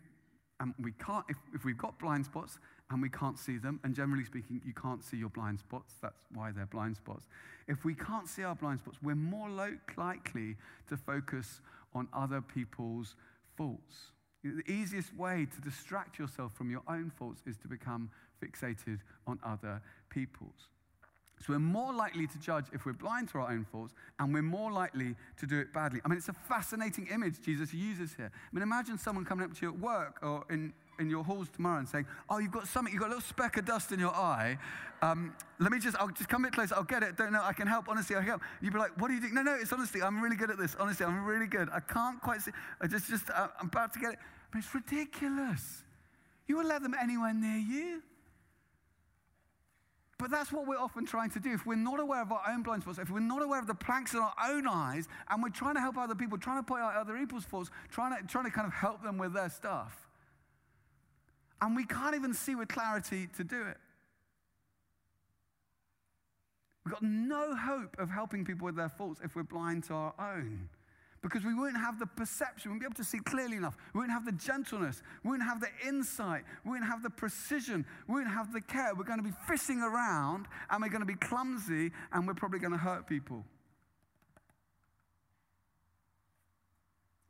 and 0.61 0.75
we 0.81 0.93
can't, 0.93 1.25
if, 1.29 1.37
if 1.55 1.65
we've 1.65 1.77
got 1.77 1.99
blind 1.99 2.25
spots 2.25 2.59
and 2.91 3.03
we 3.03 3.11
can't 3.11 3.39
see 3.39 3.59
them, 3.59 3.81
and 3.85 3.95
generally 3.95 4.25
speaking, 4.25 4.61
you 4.65 4.73
can't 4.73 5.03
see 5.05 5.17
your 5.17 5.29
blind 5.29 5.59
spots, 5.59 5.95
that's 6.01 6.21
why 6.33 6.53
they're 6.53 6.67
blind 6.67 6.97
spots. 6.97 7.27
If 7.69 7.85
we 7.85 7.95
can't 7.95 8.29
see 8.29 8.45
our 8.45 8.55
blind 8.55 8.79
spots, 8.79 8.99
we're 9.03 9.17
more 9.17 9.51
likely 9.51 10.57
to 10.89 10.97
focus 10.97 11.61
on 11.95 12.09
other 12.13 12.41
people's 12.41 13.17
faults. 13.57 14.13
The 14.45 14.63
easiest 14.71 15.15
way 15.17 15.47
to 15.53 15.61
distract 15.61 16.19
yourself 16.19 16.53
from 16.55 16.71
your 16.71 16.83
own 16.89 17.11
faults 17.19 17.43
is 17.47 17.57
to 17.59 17.69
become 17.69 18.11
fixated 18.43 19.01
on 19.27 19.39
other 19.45 19.81
people's. 20.11 20.69
So 21.45 21.53
we're 21.53 21.59
more 21.59 21.93
likely 21.93 22.27
to 22.27 22.39
judge 22.39 22.65
if 22.73 22.87
we're 22.87 22.95
blind 22.95 23.29
to 23.31 23.39
our 23.39 23.51
own 23.51 23.67
faults, 23.71 23.93
and 24.19 24.33
we're 24.33 24.43
more 24.43 24.73
likely 24.73 25.15
to 25.39 25.47
do 25.47 25.59
it 25.61 25.73
badly. 25.73 26.01
I 26.05 26.09
mean, 26.09 26.17
it's 26.17 26.29
a 26.29 26.33
fascinating 26.33 27.09
image 27.09 27.43
Jesus 27.43 27.75
uses 27.75 28.15
here. 28.15 28.31
I 28.33 28.55
mean, 28.55 28.63
imagine 28.63 28.97
someone 28.97 29.25
coming 29.25 29.45
up 29.45 29.55
to 29.55 29.67
you 29.67 29.73
at 29.73 29.79
work 29.79 30.19
or 30.23 30.45
in, 30.49 30.73
in 30.99 31.11
your 31.11 31.23
halls 31.23 31.49
tomorrow 31.51 31.79
and 31.79 31.89
saying, 31.89 32.07
Oh, 32.31 32.39
you've 32.39 32.53
got 32.53 32.67
something, 32.67 32.93
you've 32.93 33.03
got 33.03 33.09
a 33.09 33.15
little 33.15 33.23
speck 33.23 33.59
of 33.59 33.67
dust 33.67 33.93
in 33.93 34.01
your 34.01 34.15
eye. 34.15 34.59
Um, 35.03 35.35
let 35.59 35.71
me 35.71 35.79
just, 35.79 35.97
I'll 35.99 36.09
just 36.09 36.31
come 36.31 36.45
a 36.45 36.49
bit 36.49 36.55
closer. 36.55 36.75
I'll 36.75 36.85
get 36.85 37.03
it. 37.03 37.17
Don't 37.17 37.33
know, 37.33 37.43
I 37.43 37.53
can 37.53 37.67
help. 37.67 37.89
Honestly, 37.89 38.17
I 38.17 38.21
can 38.21 38.29
help. 38.29 38.43
You'd 38.63 38.73
be 38.73 38.79
like, 38.79 38.99
What 38.99 39.09
do 39.09 39.15
you 39.15 39.21
think? 39.21 39.35
No, 39.35 39.43
no, 39.43 39.55
it's 39.55 39.73
honestly, 39.73 40.03
I'm 40.03 40.23
really 40.23 40.37
good 40.37 40.51
at 40.51 40.59
this. 40.59 40.75
Honestly, 40.81 41.05
I'm 41.05 41.25
really 41.25 41.47
good. 41.47 41.69
I 41.71 41.81
can't 41.81 42.21
quite 42.23 42.41
see. 42.41 42.53
I 42.81 42.87
just, 42.87 43.11
just, 43.11 43.29
uh, 43.31 43.49
I'm 43.61 43.67
about 43.67 43.93
to 43.93 44.01
get 44.01 44.15
it. 44.15 44.19
But 44.51 44.61
it's 44.61 44.75
ridiculous. 44.75 45.85
You 46.49 46.57
won't 46.57 46.69
let 46.69 46.83
them 46.83 46.95
anywhere 46.99 47.35
near 47.35 47.59
you. 47.59 48.03
But 50.19 50.31
that's 50.31 50.51
what 50.51 50.67
we're 50.67 50.79
often 50.79 51.05
trying 51.05 51.31
to 51.31 51.41
do. 51.41 51.53
If 51.53 51.67
we're 51.67 51.75
not 51.75 52.01
aware 52.01 52.23
of 52.23 52.33
our 52.33 52.43
own 52.49 52.63
blind 52.63 52.83
spots, 52.83 52.99
if 52.99 53.11
we're 53.11 53.21
not 53.21 53.43
aware 53.43 53.61
of 53.61 53.67
the 53.67 53.75
planks 53.75 54.15
in 54.15 54.21
our 54.21 54.35
own 54.49 54.67
eyes, 54.67 55.09
and 55.29 55.43
we're 55.43 55.51
trying 55.51 55.75
to 55.75 55.81
help 55.81 55.99
other 55.99 56.15
people, 56.15 56.39
trying 56.39 56.59
to 56.59 56.63
point 56.63 56.83
out 56.83 56.95
other 56.95 57.17
people's 57.17 57.45
faults, 57.45 57.71
trying 57.91 58.17
to, 58.17 58.27
trying 58.27 58.45
to 58.45 58.51
kind 58.51 58.67
of 58.67 58.73
help 58.73 59.03
them 59.03 59.19
with 59.19 59.35
their 59.35 59.51
stuff, 59.51 60.09
and 61.61 61.77
we 61.77 61.85
can't 61.85 62.15
even 62.15 62.33
see 62.33 62.55
with 62.55 62.69
clarity 62.69 63.29
to 63.37 63.45
do 63.45 63.61
it. 63.63 63.77
We've 66.85 66.93
got 66.93 67.03
no 67.03 67.55
hope 67.55 67.97
of 67.99 68.11
helping 68.11 68.45
people 68.45 68.65
with 68.65 68.77
their 68.77 68.89
faults 68.89 69.21
if 69.23 69.35
we're 69.35 69.43
blind 69.43 69.85
to 69.85 69.95
our 69.95 70.15
own 70.19 70.69
because 71.29 71.45
we 71.45 71.55
wouldn't 71.55 71.79
have 71.79 71.99
the 71.99 72.07
perception, 72.07 72.71
we 72.71 72.79
wouldn't 72.79 72.97
be 72.97 73.01
able 73.01 73.05
to 73.05 73.11
see 73.11 73.19
clearly 73.19 73.57
enough. 73.57 73.77
We 73.93 73.99
wouldn't 73.99 74.13
have 74.13 74.25
the 74.25 74.33
gentleness, 74.33 75.03
we 75.25 75.31
wouldn't 75.31 75.49
have 75.49 75.61
the 75.61 75.71
insight, 75.85 76.45
we 76.65 76.71
wouldn't 76.71 76.89
have 76.89 77.03
the 77.03 77.11
precision, 77.11 77.85
we 78.07 78.15
wouldn't 78.15 78.33
have 78.33 78.53
the 78.53 78.61
care. 78.61 78.95
We're 78.95 79.03
going 79.03 79.19
to 79.19 79.25
be 79.25 79.35
fishing 79.49 79.81
around 79.83 80.47
and 80.71 80.81
we're 80.81 80.89
going 80.89 81.01
to 81.01 81.07
be 81.07 81.17
clumsy 81.17 81.91
and 82.13 82.29
we're 82.29 82.35
probably 82.35 82.61
going 82.61 82.73
to 82.73 82.79
hurt 82.79 83.09
people. 83.09 83.45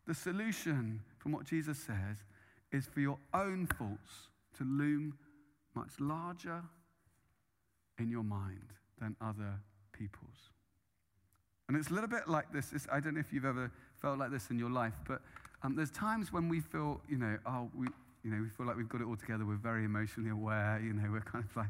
The 0.07 0.15
solution, 0.15 1.01
from 1.19 1.33
what 1.33 1.47
Jesus 1.47 1.79
says, 1.79 2.19
is 2.73 2.85
for 2.85 3.01
your 3.01 3.19
own 3.33 3.67
faults 3.67 4.29
to 4.59 4.65
loom 4.65 5.15
much 5.75 5.93
larger 5.99 6.63
in 7.99 8.11
your 8.11 8.25
mind 8.25 8.75
than 9.01 9.17
other 9.23 9.55
people's. 9.93 10.51
And 11.69 11.77
it's 11.77 11.91
a 11.91 11.95
little 11.95 12.09
bit 12.09 12.29
like 12.29 12.53
this. 12.53 12.73
It's, 12.73 12.87
I 12.93 13.01
don't 13.01 13.15
know 13.15 13.21
if 13.21 13.33
you've 13.33 13.45
ever 13.45 13.73
felt 14.01 14.19
like 14.19 14.31
this 14.31 14.51
in 14.51 14.59
your 14.59 14.71
life, 14.71 14.95
but 15.07 15.21
um, 15.63 15.75
there's 15.75 15.91
times 15.91 16.33
when 16.33 16.49
we 16.49 16.61
feel, 16.61 17.01
you 17.09 17.19
know, 17.19 17.39
oh, 17.47 17.71
we, 17.75 17.87
you 18.25 18.31
know, 18.31 18.41
we 18.43 18.49
feel 18.49 18.67
like 18.67 18.77
we've 18.77 18.89
got 18.89 19.01
it 19.01 19.07
all 19.07 19.17
together. 19.17 19.45
We're 19.45 19.57
very 19.57 19.85
emotionally 19.85 20.31
aware. 20.31 20.81
You 20.83 20.93
know, 20.93 21.11
we're 21.11 21.21
kind 21.21 21.45
of 21.45 21.57
like 21.57 21.69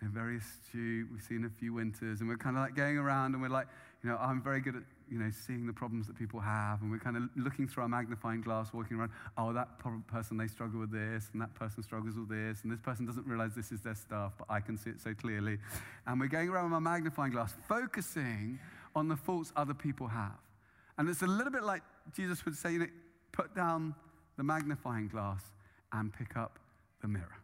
you 0.00 0.08
know, 0.08 0.14
very 0.14 0.38
astute. 0.38 1.08
We've 1.10 1.22
seen 1.22 1.44
a 1.44 1.50
few 1.50 1.74
winters, 1.74 2.20
and 2.20 2.28
we're 2.28 2.36
kind 2.36 2.56
of 2.56 2.62
like 2.62 2.74
going 2.74 2.98
around, 2.98 3.34
and 3.34 3.42
we're 3.42 3.48
like, 3.48 3.66
you 4.02 4.10
know, 4.10 4.16
I'm 4.18 4.42
very 4.42 4.60
good 4.60 4.76
at, 4.76 4.82
you 5.10 5.18
know, 5.18 5.30
seeing 5.30 5.66
the 5.66 5.72
problems 5.72 6.06
that 6.06 6.18
people 6.18 6.40
have, 6.40 6.82
and 6.82 6.90
we're 6.90 6.98
kind 6.98 7.16
of 7.16 7.24
looking 7.36 7.66
through 7.66 7.84
our 7.84 7.88
magnifying 7.88 8.40
glass, 8.40 8.72
walking 8.72 8.98
around. 8.98 9.10
Oh, 9.38 9.52
that 9.52 9.68
person 10.06 10.36
they 10.36 10.48
struggle 10.48 10.80
with 10.80 10.92
this, 10.92 11.30
and 11.32 11.40
that 11.40 11.54
person 11.54 11.82
struggles 11.82 12.16
with 12.16 12.28
this, 12.28 12.62
and 12.62 12.70
this 12.70 12.80
person 12.80 13.06
doesn't 13.06 13.26
realize 13.26 13.54
this 13.54 13.72
is 13.72 13.80
their 13.80 13.94
stuff, 13.94 14.32
but 14.38 14.46
I 14.50 14.60
can 14.60 14.76
see 14.76 14.90
it 14.90 15.00
so 15.00 15.14
clearly. 15.14 15.58
And 16.06 16.20
we're 16.20 16.28
going 16.28 16.48
around 16.48 16.64
with 16.64 16.74
our 16.74 16.80
magnifying 16.80 17.32
glass, 17.32 17.54
focusing 17.68 18.58
on 18.94 19.08
the 19.08 19.16
faults 19.16 19.52
other 19.56 19.74
people 19.74 20.08
have. 20.08 20.38
And 20.98 21.08
it's 21.08 21.22
a 21.22 21.26
little 21.26 21.52
bit 21.52 21.62
like 21.62 21.82
Jesus 22.14 22.44
would 22.44 22.56
say, 22.56 22.72
you 22.72 22.78
know, 22.78 22.86
put 23.32 23.54
down 23.54 23.94
the 24.36 24.42
magnifying 24.42 25.08
glass 25.08 25.42
and 25.92 26.12
pick 26.12 26.36
up 26.36 26.58
the 27.02 27.08
mirror. 27.08 27.38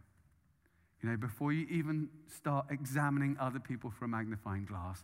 You 1.01 1.09
know, 1.09 1.17
before 1.17 1.51
you 1.51 1.67
even 1.69 2.09
start 2.33 2.67
examining 2.69 3.37
other 3.39 3.59
people 3.59 3.91
for 3.91 4.05
a 4.05 4.07
magnifying 4.07 4.65
glass, 4.65 5.03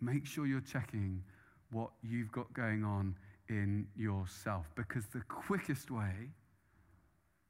make 0.00 0.26
sure 0.26 0.46
you're 0.46 0.60
checking 0.60 1.22
what 1.70 1.90
you've 2.02 2.32
got 2.32 2.52
going 2.54 2.84
on 2.84 3.14
in 3.48 3.86
yourself. 3.96 4.66
Because 4.74 5.04
the 5.06 5.20
quickest 5.28 5.90
way 5.90 6.30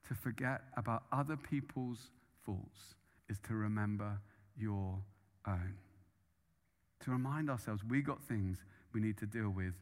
to 0.09 0.15
forget 0.15 0.63
about 0.77 1.05
other 1.13 1.37
people's 1.37 2.11
faults 2.45 2.95
is 3.29 3.39
to 3.47 3.55
remember 3.55 4.19
your 4.59 4.99
own 5.47 5.75
to 7.07 7.11
remind 7.11 7.51
ourselves 7.51 7.83
we 7.89 8.03
got 8.03 8.23
things 8.25 8.59
we 8.93 9.01
need 9.01 9.17
to 9.19 9.27
deal 9.27 9.51
with 9.51 9.75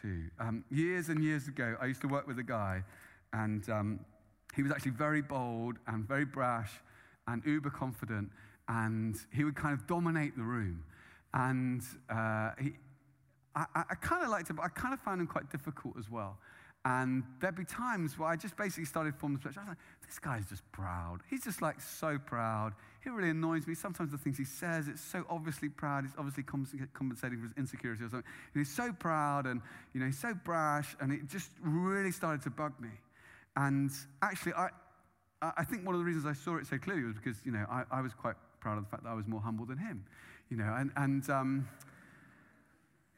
too. 0.00 0.24
Um, 0.38 0.64
years 0.70 1.08
and 1.08 1.22
years 1.22 1.48
ago, 1.48 1.76
I 1.80 1.86
used 1.86 2.00
to 2.02 2.08
work 2.08 2.26
with 2.26 2.38
a 2.38 2.42
guy, 2.42 2.82
and 3.32 3.68
um, 3.70 4.00
he 4.54 4.62
was 4.62 4.72
actually 4.72 4.92
very 4.92 5.22
bold 5.22 5.76
and 5.86 6.06
very 6.06 6.24
brash 6.24 6.70
and 7.26 7.42
uber 7.44 7.70
confident, 7.70 8.30
and 8.68 9.16
he 9.32 9.44
would 9.44 9.56
kind 9.56 9.74
of 9.74 9.86
dominate 9.86 10.36
the 10.36 10.42
room. 10.42 10.84
And 11.34 11.82
uh, 12.08 12.50
he, 12.60 12.72
I, 13.54 13.66
I 13.74 13.94
kind 13.96 14.22
of 14.24 14.30
liked 14.30 14.50
him, 14.50 14.56
but 14.56 14.64
I 14.64 14.68
kind 14.68 14.94
of 14.94 15.00
found 15.00 15.20
him 15.20 15.26
quite 15.26 15.50
difficult 15.50 15.94
as 15.98 16.10
well. 16.10 16.38
And 16.84 17.24
there'd 17.40 17.56
be 17.56 17.64
times 17.64 18.18
where 18.18 18.28
I 18.28 18.36
just 18.36 18.56
basically 18.56 18.84
started 18.84 19.14
forming 19.16 19.38
perception. 19.38 19.62
I 19.66 19.70
was 19.70 19.78
this 20.08 20.18
guy's 20.18 20.46
just 20.48 20.62
proud. 20.72 21.18
He's 21.28 21.44
just 21.44 21.60
like 21.60 21.80
so 21.80 22.18
proud. 22.18 22.72
He 23.04 23.10
really 23.10 23.28
annoys 23.28 23.66
me. 23.66 23.74
Sometimes 23.74 24.10
the 24.10 24.18
things 24.18 24.38
he 24.38 24.44
says, 24.44 24.88
it's 24.88 25.02
so 25.02 25.24
obviously 25.28 25.68
proud. 25.68 26.04
He's 26.04 26.14
obviously 26.16 26.44
compensating 26.44 27.38
for 27.38 27.44
his 27.44 27.52
insecurity 27.58 28.04
or 28.04 28.08
something. 28.08 28.30
And 28.54 28.60
he's 28.64 28.74
so 28.74 28.92
proud 28.92 29.46
and, 29.46 29.60
you 29.92 30.00
know, 30.00 30.06
he's 30.06 30.18
so 30.18 30.32
brash. 30.44 30.96
And 31.00 31.12
it 31.12 31.28
just 31.28 31.50
really 31.60 32.10
started 32.10 32.42
to 32.42 32.50
bug 32.50 32.72
me. 32.80 32.88
And 33.54 33.90
actually, 34.22 34.54
I, 34.54 34.70
I 35.42 35.64
think 35.64 35.84
one 35.84 35.94
of 35.94 36.00
the 36.00 36.06
reasons 36.06 36.24
I 36.24 36.32
saw 36.32 36.56
it 36.56 36.66
so 36.66 36.78
clearly 36.78 37.04
was 37.04 37.16
because, 37.16 37.36
you 37.44 37.52
know, 37.52 37.66
I, 37.70 37.84
I 37.90 38.00
was 38.00 38.14
quite 38.14 38.36
proud 38.60 38.78
of 38.78 38.84
the 38.84 38.90
fact 38.90 39.02
that 39.02 39.10
I 39.10 39.14
was 39.14 39.26
more 39.26 39.40
humble 39.40 39.66
than 39.66 39.78
him. 39.78 40.04
You 40.48 40.56
know, 40.56 40.74
and, 40.78 40.90
and 40.96 41.28
um, 41.28 41.68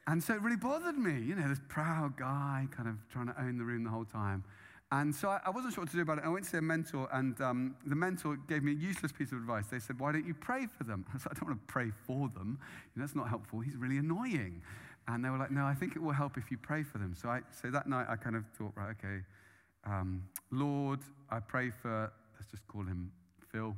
and 0.07 0.23
so 0.23 0.33
it 0.33 0.41
really 0.41 0.57
bothered 0.57 0.97
me, 0.97 1.21
you 1.21 1.35
know, 1.35 1.47
this 1.47 1.61
proud 1.67 2.17
guy 2.17 2.67
kind 2.75 2.89
of 2.89 2.95
trying 3.09 3.27
to 3.27 3.39
own 3.39 3.57
the 3.57 3.63
room 3.63 3.83
the 3.83 3.89
whole 3.89 4.05
time. 4.05 4.43
And 4.91 5.15
so 5.15 5.29
I, 5.29 5.39
I 5.45 5.49
wasn't 5.51 5.73
sure 5.73 5.83
what 5.83 5.91
to 5.91 5.95
do 5.95 6.01
about 6.01 6.17
it. 6.17 6.25
I 6.25 6.29
went 6.29 6.45
to 6.49 6.57
a 6.57 6.61
mentor, 6.61 7.07
and 7.13 7.39
um, 7.39 7.75
the 7.85 7.95
mentor 7.95 8.37
gave 8.49 8.61
me 8.61 8.73
a 8.73 8.75
useless 8.75 9.11
piece 9.13 9.31
of 9.31 9.37
advice. 9.37 9.67
They 9.67 9.79
said, 9.79 9.99
Why 9.99 10.11
don't 10.11 10.25
you 10.25 10.33
pray 10.33 10.65
for 10.65 10.83
them? 10.83 11.05
I 11.13 11.17
said, 11.17 11.31
I 11.31 11.33
don't 11.35 11.49
want 11.49 11.65
to 11.65 11.73
pray 11.73 11.91
for 12.05 12.29
them. 12.29 12.59
You 12.93 12.99
know, 12.99 13.05
that's 13.05 13.15
not 13.15 13.29
helpful. 13.29 13.61
He's 13.61 13.77
really 13.77 13.97
annoying. 13.97 14.61
And 15.07 15.23
they 15.23 15.29
were 15.29 15.37
like, 15.37 15.51
No, 15.51 15.63
I 15.63 15.73
think 15.73 15.95
it 15.95 16.01
will 16.01 16.11
help 16.11 16.37
if 16.37 16.51
you 16.51 16.57
pray 16.57 16.83
for 16.83 16.97
them. 16.97 17.15
So, 17.15 17.29
I, 17.29 17.41
so 17.61 17.71
that 17.71 17.87
night 17.87 18.07
I 18.09 18.17
kind 18.17 18.35
of 18.35 18.43
thought, 18.57 18.73
Right, 18.75 18.93
okay, 18.99 19.21
um, 19.85 20.23
Lord, 20.51 20.99
I 21.29 21.39
pray 21.39 21.69
for, 21.69 22.11
let's 22.37 22.51
just 22.51 22.67
call 22.67 22.83
him 22.83 23.11
Phil, 23.51 23.75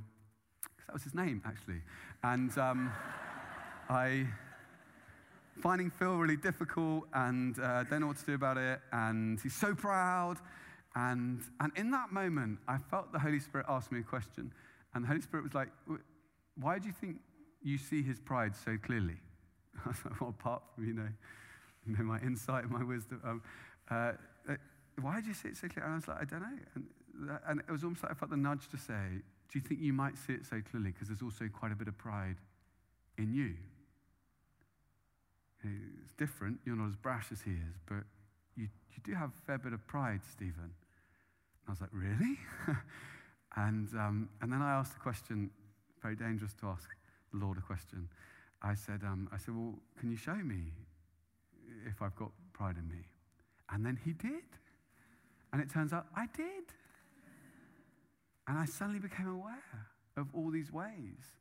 because 0.64 0.88
that 0.88 0.94
was 0.94 1.04
his 1.04 1.14
name, 1.14 1.44
actually. 1.46 1.82
And 2.24 2.58
um, 2.58 2.92
I 3.90 4.26
finding 5.62 5.90
Phil 5.90 6.16
really 6.18 6.38
difficult 6.38 7.06
and 7.14 7.60
uh, 7.60 7.84
don't 7.84 8.02
know 8.02 8.08
what 8.08 8.18
to 8.18 8.26
do 8.26 8.34
about 8.34 8.58
it. 8.58 8.80
And 8.92 9.40
he's 9.42 9.56
so 9.56 9.74
proud. 9.74 10.38
And, 10.96 11.42
and 11.60 11.72
in 11.76 11.92
that 11.92 12.12
moment, 12.12 12.60
I 12.68 12.78
felt 12.78 13.12
the 13.12 13.20
Holy 13.20 13.40
Spirit 13.40 13.66
ask 13.70 13.92
me 13.92 14.00
a 14.00 14.04
question. 14.04 14.52
And 14.94 15.04
the 15.04 15.08
Holy 15.08 15.22
Spirit 15.22 15.44
was 15.44 15.54
like, 15.54 15.70
Why 16.56 16.80
do 16.80 16.88
you 16.88 16.94
think 16.94 17.18
you 17.64 17.78
see 17.78 18.04
his 18.04 18.20
pride 18.20 18.56
so 18.56 18.78
clearly? 18.78 19.18
I 19.86 19.90
was 19.90 19.98
like, 20.06 20.22
Well, 20.22 20.30
apart 20.30 20.62
from, 20.76 20.86
you 20.88 20.94
know, 20.94 21.10
you 21.86 21.98
know 21.98 22.04
my 22.04 22.20
insight, 22.22 22.70
my 22.70 22.84
wisdom. 22.84 23.22
Um, 23.24 23.42
uh, 23.90 24.14
uh, 24.50 24.56
why 25.02 25.20
do 25.20 25.28
you 25.28 25.34
see 25.34 25.50
it 25.50 25.58
so 25.58 25.68
clearly? 25.68 25.86
And 25.86 25.94
I 25.94 25.96
was 25.96 26.08
like, 26.08 26.22
I 26.22 26.26
don't 26.26 26.42
know. 26.42 26.58
And, 26.76 27.40
and 27.48 27.60
it 27.60 27.72
was 27.72 27.84
almost 27.84 28.04
like 28.04 28.12
I 28.12 28.16
felt 28.16 28.32
the 28.32 28.38
nudge 28.38 28.70
to 28.70 28.78
say, 28.78 29.22
Do 29.52 29.60
you 29.60 29.62
think 29.62 29.82
you 29.82 29.94
might 29.94 30.18
see 30.18 30.34
it 30.34 30.46
so 30.46 30.62
clearly? 30.70 30.92
Because 30.92 31.08
there's 31.08 31.24
also 31.24 31.50
quite 31.52 31.72
a 31.72 31.76
bit 31.76 31.88
of 31.88 31.98
pride 31.98 32.38
in 33.18 33.34
you. 33.34 33.56
It's 35.64 36.14
different. 36.14 36.60
You're 36.66 36.76
not 36.76 36.90
as 36.90 36.96
brash 36.96 37.28
as 37.32 37.42
he 37.42 37.52
is, 37.52 37.80
but 37.88 38.04
you, 38.56 38.68
you 38.92 39.02
do 39.04 39.14
have 39.14 39.30
a 39.30 39.42
fair 39.46 39.58
bit 39.58 39.74
of 39.74 39.86
pride, 39.88 40.22
Stephen. 40.32 40.64
And 40.64 41.68
I 41.68 41.72
was 41.72 41.82
like, 41.82 41.90
really? 41.94 42.38
and, 43.56 43.88
um, 43.96 44.30
and 44.42 44.52
then 44.52 44.62
I 44.62 44.74
asked 44.74 44.96
a 44.96 45.00
question, 45.00 45.50
very 46.02 46.16
dangerous 46.16 46.54
to 46.62 46.68
ask 46.68 46.90
the 47.32 47.40
Lord 47.40 47.58
a 47.58 47.62
question. 47.62 48.10
I 48.62 48.76
said, 48.76 49.02
um, 49.04 49.30
I 49.32 49.38
said, 49.38 49.56
well, 49.56 49.76
can 50.00 50.10
you 50.10 50.18
show 50.18 50.36
me 50.36 50.72
if 51.88 52.02
I've 52.02 52.16
got 52.16 52.32
pride 52.54 52.76
in 52.78 52.88
me? 52.88 53.04
And 53.72 53.86
then 53.86 54.00
he 54.04 54.14
did. 54.14 54.44
And 55.52 55.62
it 55.62 55.70
turns 55.70 55.94
out 55.94 56.08
I 56.16 56.28
did. 56.36 56.66
And 58.48 58.58
I 58.58 58.66
suddenly 58.66 59.00
became 59.00 59.28
aware 59.28 59.88
of 60.18 60.28
all 60.34 60.50
these 60.50 60.72
ways. 60.72 61.32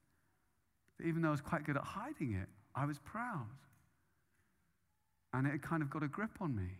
Even 1.05 1.23
though 1.23 1.29
I 1.29 1.33
was 1.33 1.41
quite 1.41 1.65
good 1.65 1.77
at 1.77 1.83
hiding 1.83 2.35
it, 2.35 2.49
I 2.75 2.87
was 2.87 2.99
proud. 2.99 3.47
And 5.33 5.47
it 5.47 5.51
had 5.51 5.63
kind 5.63 5.83
of 5.83 5.91
got 5.91 6.03
a 6.03 6.09
grip 6.09 6.41
on 6.41 6.55
me. 6.55 6.79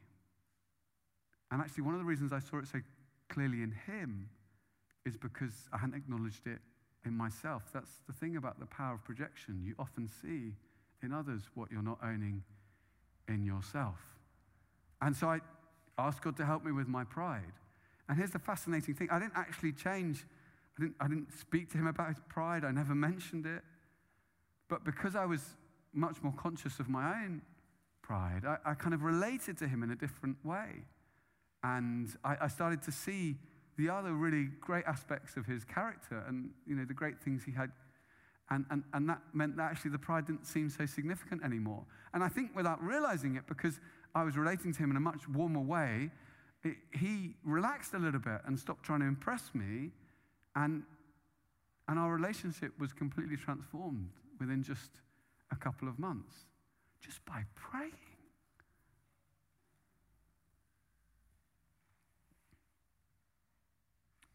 And 1.51 1.61
actually, 1.61 1.85
one 1.85 1.95
of 1.95 2.01
the 2.01 2.07
reasons 2.07 2.33
I 2.33 2.39
saw 2.39 2.59
it 2.59 2.67
so 2.67 2.81
clearly 3.29 3.63
in 3.63 3.73
him 3.87 4.29
is 5.05 5.17
because 5.17 5.69
I 5.73 5.79
hadn't 5.79 5.97
acknowledged 5.97 6.47
it 6.47 6.61
in 7.05 7.17
myself. 7.17 7.65
That's 7.73 7.91
the 8.07 8.13
thing 8.13 8.37
about 8.37 8.61
the 8.61 8.67
power 8.67 8.95
of 8.95 9.05
projection. 9.05 9.63
You 9.65 9.75
often 9.79 10.09
see 10.09 10.55
in 11.03 11.13
others 11.13 11.43
what 11.55 11.71
you're 11.71 11.83
not 11.83 11.99
owning 12.03 12.43
in 13.29 13.45
yourself. 13.45 13.99
And 15.01 15.17
so 15.17 15.29
I 15.29 15.41
asked 15.99 16.23
God 16.23 16.37
to 16.37 16.47
help 16.47 16.65
me 16.65 16.73
with 16.73 16.89
my 16.89 17.05
pride. 17.05 17.53
And 18.09 18.17
here's 18.17 18.31
the 18.31 18.39
fascinating 18.39 18.95
thing 18.95 19.09
I 19.11 19.19
didn't 19.19 19.37
actually 19.37 19.73
change, 19.73 20.25
I 20.79 20.83
didn't, 20.83 20.97
I 21.01 21.09
didn't 21.09 21.33
speak 21.33 21.71
to 21.73 21.79
him 21.79 21.87
about 21.87 22.09
his 22.09 22.21
pride, 22.29 22.65
I 22.65 22.71
never 22.71 22.95
mentioned 22.95 23.47
it. 23.47 23.63
But 24.69 24.85
because 24.85 25.17
I 25.17 25.27
was 25.27 25.43
much 25.93 26.23
more 26.23 26.33
conscious 26.33 26.79
of 26.79 26.89
my 26.89 27.25
own 27.25 27.43
pride, 28.03 28.43
I, 28.47 28.57
I 28.71 28.75
kind 28.75 28.95
of 28.95 29.03
related 29.03 29.57
to 29.59 29.69
him 29.69 29.83
in 29.83 29.91
a 29.91 29.97
different 29.97 30.37
way. 30.45 30.85
And 31.63 32.09
I, 32.25 32.37
I 32.43 32.49
started 32.49 32.83
to 32.83 32.93
see 32.93 33.37
the 33.79 33.89
other 33.89 34.13
really 34.13 34.49
great 34.61 34.85
aspects 34.87 35.37
of 35.37 35.47
his 35.47 35.65
character 35.65 36.23
and 36.29 36.51
you 36.67 36.75
know 36.75 36.85
the 36.85 36.95
great 36.95 37.21
things 37.21 37.43
he 37.45 37.53
had. 37.53 37.71
And, 38.51 38.67
and, 38.71 38.83
and 38.93 39.09
that 39.09 39.23
meant 39.33 39.57
that 39.57 39.71
actually 39.71 39.93
the 39.93 39.99
pride 39.99 40.27
didn't 40.27 40.47
seem 40.47 40.69
so 40.69 40.85
significant 40.85 41.43
anymore. 41.43 41.85
And 42.13 42.23
i 42.23 42.29
think 42.29 42.55
without 42.55 42.83
realizing 42.83 43.37
it 43.37 43.45
because 43.47 43.81
i 44.15 44.23
was 44.23 44.37
relating 44.37 44.75
to 44.75 44.79
him 44.79 44.91
in 44.91 44.97
a 44.99 45.01
much 45.01 45.27
warmer 45.27 45.61
way 45.61 46.11
it, 46.65 46.77
he 46.93 47.35
relaxed 47.45 47.95
a 47.95 47.99
little 47.99 48.21
bit 48.21 48.41
and 48.47 48.59
stopped 48.59 48.85
trying 48.85 49.01
to 49.01 49.07
impress 49.07 49.51
me. 49.55 49.91
And, 50.55 50.83
and 51.89 51.99
our 51.99 52.13
relationship 52.13 52.73
was 52.79 52.93
completely 52.93 53.37
transformed 53.37 54.11
within 54.39 54.63
just 54.63 54.91
a 55.51 55.57
couple 55.57 55.89
of 55.89 55.99
months 55.99 56.47
just 57.03 57.25
by 57.27 57.43
praying 57.55 57.93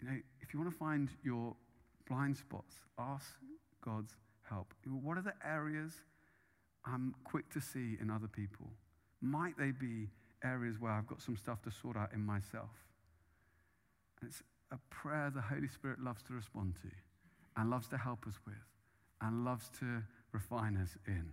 You 0.02 0.08
know, 0.08 0.18
if 0.42 0.54
you 0.54 0.60
want 0.60 0.72
to 0.72 0.78
find 0.78 1.10
your 1.24 1.56
blind 2.08 2.38
spots, 2.38 2.76
ask 2.98 3.36
God's 3.84 4.16
help. 4.50 4.74
What 4.86 5.18
are 5.18 5.22
the 5.22 5.34
areas 5.46 5.94
I'm 6.86 7.16
quick 7.24 7.50
to 7.52 7.62
see 7.62 7.98
in 8.00 8.10
other 8.10 8.28
people? 8.28 8.68
Might 9.22 9.58
they 9.58 9.72
be 9.72 10.10
areas 10.44 10.80
where 10.80 10.92
I've 10.92 11.08
got 11.08 11.22
some 11.22 11.36
stuff 11.36 11.62
to 11.64 11.72
sort 11.72 11.98
out 11.98 12.14
in 12.14 12.26
myself? 12.26 12.70
And 14.22 14.30
it's 14.30 14.42
a 14.72 14.78
prayer 14.90 15.32
the 15.34 15.42
Holy 15.42 15.68
Spirit 15.68 16.00
loves 16.00 16.24
to 16.24 16.34
respond 16.34 16.76
to 16.84 16.90
and 17.60 17.70
loves 17.70 17.88
to 17.90 17.98
help 17.98 18.28
us 18.28 18.36
with 18.46 18.56
and 19.22 19.44
loves 19.44 19.70
to 19.80 20.04
refine 20.32 20.78
us 20.78 20.96
in. 21.08 21.32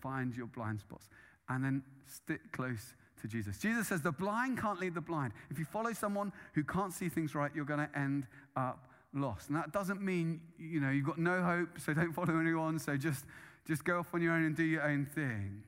Find 0.00 0.34
your 0.34 0.46
blind 0.46 0.80
spots 0.80 1.08
and 1.48 1.64
then 1.64 1.82
stick 2.06 2.52
close 2.52 2.94
to 3.20 3.28
Jesus. 3.28 3.58
Jesus 3.58 3.88
says 3.88 4.02
the 4.02 4.12
blind 4.12 4.60
can't 4.60 4.80
lead 4.80 4.94
the 4.94 5.00
blind. 5.00 5.32
If 5.50 5.58
you 5.58 5.64
follow 5.64 5.92
someone 5.92 6.32
who 6.54 6.64
can't 6.64 6.92
see 6.92 7.08
things 7.08 7.34
right, 7.34 7.50
you're 7.54 7.64
going 7.64 7.86
to 7.86 7.98
end 7.98 8.26
up 8.56 8.88
lost. 9.14 9.48
And 9.48 9.56
that 9.56 9.72
doesn't 9.72 10.00
mean, 10.00 10.40
you 10.58 10.80
know, 10.80 10.90
you've 10.90 11.06
got 11.06 11.18
no 11.18 11.42
hope, 11.42 11.78
so 11.78 11.94
don't 11.94 12.12
follow 12.12 12.38
anyone, 12.38 12.78
so 12.78 12.96
just, 12.96 13.24
just 13.66 13.84
go 13.84 13.98
off 13.98 14.14
on 14.14 14.22
your 14.22 14.32
own 14.32 14.44
and 14.44 14.56
do 14.56 14.64
your 14.64 14.82
own 14.82 15.04
thing. 15.04 15.62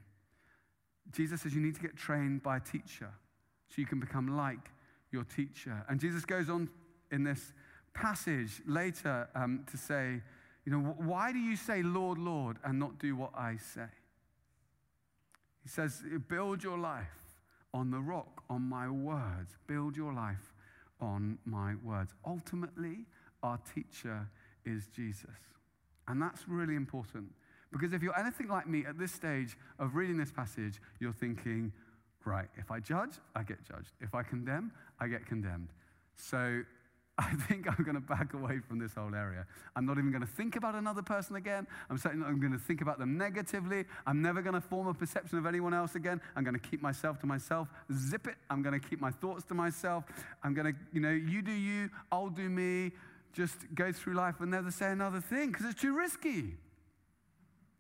Jesus 1.13 1.43
says 1.43 1.55
you 1.55 1.61
need 1.61 1.75
to 1.75 1.81
get 1.81 1.97
trained 1.97 2.43
by 2.43 2.57
a 2.57 2.61
teacher 2.61 3.11
so 3.69 3.75
you 3.77 3.87
can 3.87 4.01
become 4.01 4.37
like 4.37 4.71
your 5.11 5.25
teacher. 5.25 5.85
And 5.89 6.01
Jesus 6.01 6.25
goes 6.25 6.49
on 6.49 6.69
in 7.11 7.25
this 7.25 7.53
passage 7.93 8.61
later 8.67 9.29
um, 9.35 9.65
to 9.71 9.77
say, 9.77 10.23
you 10.65 10.73
know, 10.73 10.95
why 10.99 11.33
do 11.33 11.39
you 11.39 11.57
say, 11.57 11.83
Lord, 11.83 12.19
Lord, 12.19 12.57
and 12.65 12.79
not 12.79 12.99
do 12.99 13.15
what 13.17 13.33
I 13.37 13.57
say? 13.57 13.89
He 15.63 15.69
says, 15.69 16.03
build 16.29 16.63
your 16.63 16.79
life 16.79 17.07
on 17.73 17.91
the 17.91 18.01
rock, 18.01 18.43
on 18.49 18.63
my 18.63 18.89
words. 18.89 19.57
Build 19.67 19.97
your 19.97 20.13
life 20.13 20.53
on 21.01 21.39
my 21.45 21.75
words. 21.83 22.15
Ultimately, 22.27 23.07
our 23.43 23.59
teacher 23.75 24.29
is 24.65 24.87
Jesus. 24.89 25.31
And 26.09 26.21
that's 26.21 26.49
really 26.49 26.77
important. 26.77 27.33
Because 27.73 27.93
if 27.93 28.03
you're 28.03 28.19
anything 28.19 28.49
like 28.49 28.69
me 28.69 28.85
at 28.87 28.99
this 28.99 29.13
stage 29.13 29.57
of 29.79 29.97
reading 29.97 30.17
this 30.17 30.31
passage, 30.31 30.81
you're 31.01 31.13
thinking, 31.13 31.73
right, 32.25 32.49
if 32.57 32.71
I 32.71 32.79
judge, 32.79 33.15
I 33.35 33.43
get 33.43 33.65
judged. 33.65 33.93
If 34.01 34.15
I 34.15 34.23
condemn, 34.23 34.71
I 35.01 35.09
get 35.09 35.27
condemned. 35.27 35.69
So 36.15 36.63
I 37.19 37.33
think 37.47 37.69
I'm 37.69 37.85
going 37.85 37.95
to 37.95 38.01
back 38.01 38.35
away 38.35 38.59
from 38.59 38.81
this 38.81 38.95
whole 38.95 39.15
area. 39.15 39.47
I'm 39.77 39.87
not 39.87 39.99
even 39.99 40.11
going 40.11 40.23
to 40.23 40.27
think 40.27 40.57
about 40.57 40.75
another 40.75 41.03
person 41.03 41.37
again. 41.37 41.65
I'm 41.89 41.97
certainly 41.97 42.27
not 42.27 42.41
going 42.41 42.53
to 42.53 42.59
think 42.59 42.81
about 42.81 42.99
them 42.99 43.17
negatively. 43.17 43.85
I'm 44.05 44.21
never 44.21 44.43
going 44.43 44.55
to 44.55 44.61
form 44.61 44.89
a 44.89 44.95
perception 44.95 45.39
of 45.39 45.47
anyone 45.47 45.73
else 45.75 45.95
again. 45.95 46.21
I'm 46.35 46.43
going 46.43 46.59
to 46.59 46.69
keep 46.69 46.83
myself 46.83 47.21
to 47.21 47.27
myself. 47.27 47.69
Zip 47.93 48.27
it. 48.27 48.35
I'm 48.51 48.63
going 48.63 48.79
to 48.79 48.89
keep 48.89 49.01
my 49.01 49.13
thoughts 49.13 49.45
to 49.45 49.55
myself. 49.55 50.05
I'm 50.43 50.55
going 50.55 50.73
to, 50.73 50.79
you 50.93 51.01
know, 51.01 51.11
you 51.11 51.41
do 51.41 51.53
you, 51.53 51.89
I'll 52.11 52.31
do 52.31 52.49
me. 52.51 52.91
Just 53.33 53.59
go 53.75 53.93
through 53.93 54.15
life 54.15 54.37
and 54.41 54.51
never 54.51 54.73
say 54.73 54.91
another 54.91 55.21
thing 55.21 55.53
because 55.53 55.67
it's 55.67 55.81
too 55.81 55.97
risky. 55.97 56.57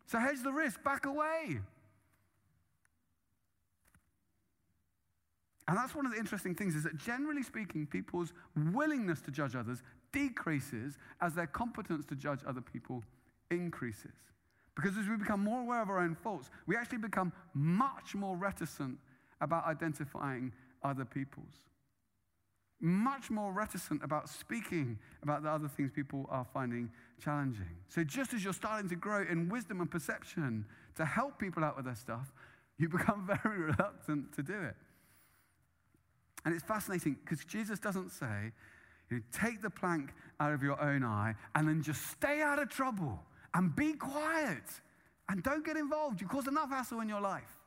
So 0.06 0.18
hedge 0.18 0.42
the 0.44 0.52
risk, 0.52 0.82
back 0.84 1.06
away. 1.06 1.60
And 5.66 5.76
that's 5.76 5.94
one 5.94 6.04
of 6.04 6.12
the 6.12 6.18
interesting 6.18 6.54
things 6.54 6.74
is 6.74 6.82
that 6.84 6.96
generally 6.96 7.42
speaking, 7.42 7.86
people's 7.86 8.32
willingness 8.72 9.20
to 9.22 9.30
judge 9.30 9.56
others 9.56 9.82
decreases 10.12 10.98
as 11.20 11.34
their 11.34 11.46
competence 11.46 12.04
to 12.06 12.14
judge 12.14 12.40
other 12.46 12.60
people 12.60 13.02
increases. 13.50 14.12
Because 14.74 14.98
as 14.98 15.08
we 15.08 15.16
become 15.16 15.40
more 15.40 15.60
aware 15.60 15.80
of 15.80 15.88
our 15.88 16.00
own 16.00 16.14
faults, 16.14 16.50
we 16.66 16.76
actually 16.76 16.98
become 16.98 17.32
much 17.54 18.14
more 18.14 18.36
reticent 18.36 18.98
about 19.40 19.66
identifying 19.66 20.52
other 20.82 21.04
people's. 21.04 21.60
Much 22.80 23.30
more 23.30 23.52
reticent 23.52 24.02
about 24.02 24.28
speaking 24.28 24.98
about 25.22 25.42
the 25.42 25.48
other 25.48 25.68
things 25.68 25.90
people 25.90 26.26
are 26.28 26.44
finding 26.52 26.90
challenging. 27.22 27.76
So, 27.88 28.04
just 28.04 28.34
as 28.34 28.44
you're 28.44 28.52
starting 28.52 28.88
to 28.90 28.96
grow 28.96 29.22
in 29.22 29.48
wisdom 29.48 29.80
and 29.80 29.90
perception 29.90 30.66
to 30.96 31.04
help 31.04 31.38
people 31.38 31.64
out 31.64 31.76
with 31.76 31.86
their 31.86 31.94
stuff, 31.94 32.32
you 32.76 32.88
become 32.88 33.30
very 33.44 33.60
reluctant 33.60 34.34
to 34.34 34.42
do 34.42 34.60
it. 34.60 34.76
And 36.44 36.54
it's 36.54 36.64
fascinating 36.64 37.16
because 37.24 37.44
Jesus 37.44 37.78
doesn't 37.78 38.10
say, 38.10 38.52
you 39.10 39.16
know, 39.16 39.22
take 39.32 39.62
the 39.62 39.70
plank 39.70 40.12
out 40.40 40.52
of 40.52 40.62
your 40.62 40.80
own 40.80 41.04
eye 41.04 41.34
and 41.54 41.68
then 41.68 41.82
just 41.82 42.06
stay 42.10 42.42
out 42.42 42.58
of 42.58 42.68
trouble 42.68 43.20
and 43.54 43.74
be 43.74 43.94
quiet 43.94 44.64
and 45.28 45.42
don't 45.42 45.64
get 45.64 45.76
involved. 45.76 46.20
You 46.20 46.26
cause 46.26 46.46
enough 46.46 46.70
hassle 46.70 47.00
in 47.00 47.08
your 47.08 47.20
life. 47.20 47.58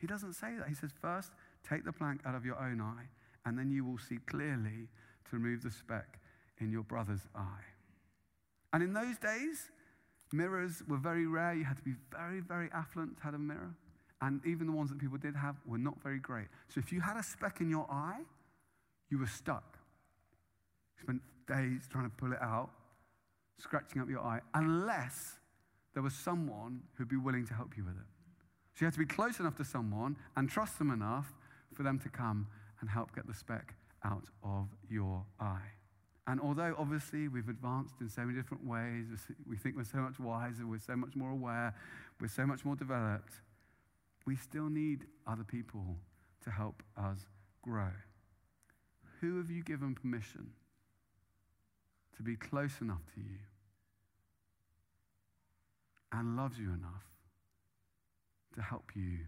He 0.00 0.06
doesn't 0.06 0.34
say 0.34 0.56
that. 0.58 0.68
He 0.68 0.74
says, 0.74 0.90
first, 1.00 1.32
take 1.68 1.84
the 1.84 1.92
plank 1.92 2.20
out 2.24 2.34
of 2.34 2.44
your 2.44 2.58
own 2.58 2.80
eye 2.80 3.08
and 3.44 3.58
then 3.58 3.70
you 3.70 3.84
will 3.84 3.98
see 3.98 4.18
clearly 4.26 4.88
to 5.28 5.36
remove 5.36 5.62
the 5.62 5.70
speck 5.70 6.18
in 6.60 6.70
your 6.70 6.82
brother's 6.82 7.26
eye. 7.34 7.64
And 8.72 8.82
in 8.82 8.92
those 8.92 9.18
days, 9.18 9.70
mirrors 10.32 10.82
were 10.88 10.98
very 10.98 11.26
rare. 11.26 11.54
You 11.54 11.64
had 11.64 11.76
to 11.76 11.82
be 11.82 11.94
very, 12.12 12.40
very 12.40 12.68
affluent 12.72 13.16
to 13.18 13.22
have 13.22 13.34
a 13.34 13.38
mirror. 13.38 13.74
And 14.20 14.44
even 14.44 14.66
the 14.66 14.72
ones 14.72 14.90
that 14.90 14.98
people 14.98 15.18
did 15.18 15.36
have 15.36 15.56
were 15.64 15.78
not 15.78 16.02
very 16.02 16.18
great. 16.18 16.46
So 16.68 16.80
if 16.80 16.92
you 16.92 17.00
had 17.00 17.16
a 17.16 17.22
speck 17.22 17.60
in 17.60 17.70
your 17.70 17.86
eye, 17.90 18.20
you 19.10 19.18
were 19.18 19.26
stuck. 19.26 19.78
You 20.96 21.02
spent 21.04 21.22
days 21.46 21.88
trying 21.90 22.04
to 22.04 22.16
pull 22.16 22.32
it 22.32 22.42
out, 22.42 22.70
scratching 23.58 24.02
up 24.02 24.08
your 24.08 24.20
eye, 24.20 24.40
unless 24.54 25.38
there 25.94 26.02
was 26.02 26.14
someone 26.14 26.80
who'd 26.94 27.08
be 27.08 27.16
willing 27.16 27.46
to 27.46 27.54
help 27.54 27.76
you 27.76 27.84
with 27.84 27.94
it. 27.94 28.06
So 28.74 28.84
you 28.84 28.86
had 28.86 28.94
to 28.94 28.98
be 29.00 29.06
close 29.06 29.40
enough 29.40 29.56
to 29.56 29.64
someone 29.64 30.16
and 30.36 30.48
trust 30.48 30.78
them 30.78 30.90
enough 30.90 31.32
for 31.74 31.82
them 31.82 31.98
to 32.00 32.08
come 32.08 32.46
and 32.80 32.90
help 32.90 33.14
get 33.14 33.26
the 33.26 33.34
speck 33.34 33.74
out 34.04 34.24
of 34.44 34.68
your 34.88 35.24
eye. 35.40 35.72
And 36.26 36.40
although 36.40 36.74
obviously 36.78 37.28
we've 37.28 37.48
advanced 37.48 37.94
in 38.00 38.08
so 38.08 38.22
many 38.22 38.36
different 38.36 38.66
ways, 38.66 39.06
we 39.48 39.56
think 39.56 39.76
we're 39.76 39.84
so 39.84 39.98
much 39.98 40.20
wiser, 40.20 40.66
we're 40.66 40.78
so 40.78 40.94
much 40.94 41.16
more 41.16 41.30
aware, 41.30 41.74
we're 42.20 42.28
so 42.28 42.46
much 42.46 42.64
more 42.64 42.76
developed, 42.76 43.32
we 44.28 44.36
still 44.36 44.68
need 44.68 45.06
other 45.26 45.42
people 45.42 45.96
to 46.44 46.50
help 46.50 46.82
us 46.98 47.16
grow. 47.62 47.88
Who 49.22 49.38
have 49.38 49.50
you 49.50 49.62
given 49.62 49.94
permission 49.94 50.50
to 52.14 52.22
be 52.22 52.36
close 52.36 52.82
enough 52.82 53.00
to 53.14 53.20
you 53.20 53.38
and 56.12 56.36
loves 56.36 56.58
you 56.58 56.66
enough 56.66 57.06
to 58.54 58.60
help 58.60 58.90
you 58.94 59.20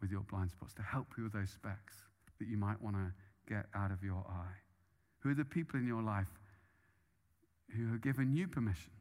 with 0.00 0.12
your 0.12 0.20
blind 0.20 0.52
spots, 0.52 0.72
to 0.74 0.82
help 0.82 1.08
you 1.18 1.24
with 1.24 1.32
those 1.32 1.50
specks 1.50 1.96
that 2.38 2.46
you 2.46 2.56
might 2.56 2.80
want 2.80 2.94
to 2.94 3.12
get 3.52 3.66
out 3.74 3.90
of 3.90 4.04
your 4.04 4.24
eye? 4.30 4.54
Who 5.18 5.30
are 5.30 5.34
the 5.34 5.44
people 5.44 5.80
in 5.80 5.86
your 5.88 6.02
life 6.02 6.28
who 7.76 7.88
have 7.88 8.02
given 8.02 8.32
you 8.32 8.46
permission 8.46 8.92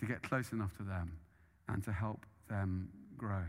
to 0.00 0.04
get 0.04 0.24
close 0.24 0.50
enough 0.50 0.76
to 0.78 0.82
them 0.82 1.20
and 1.68 1.84
to 1.84 1.92
help 1.92 2.26
them 2.48 2.88
grow? 3.16 3.44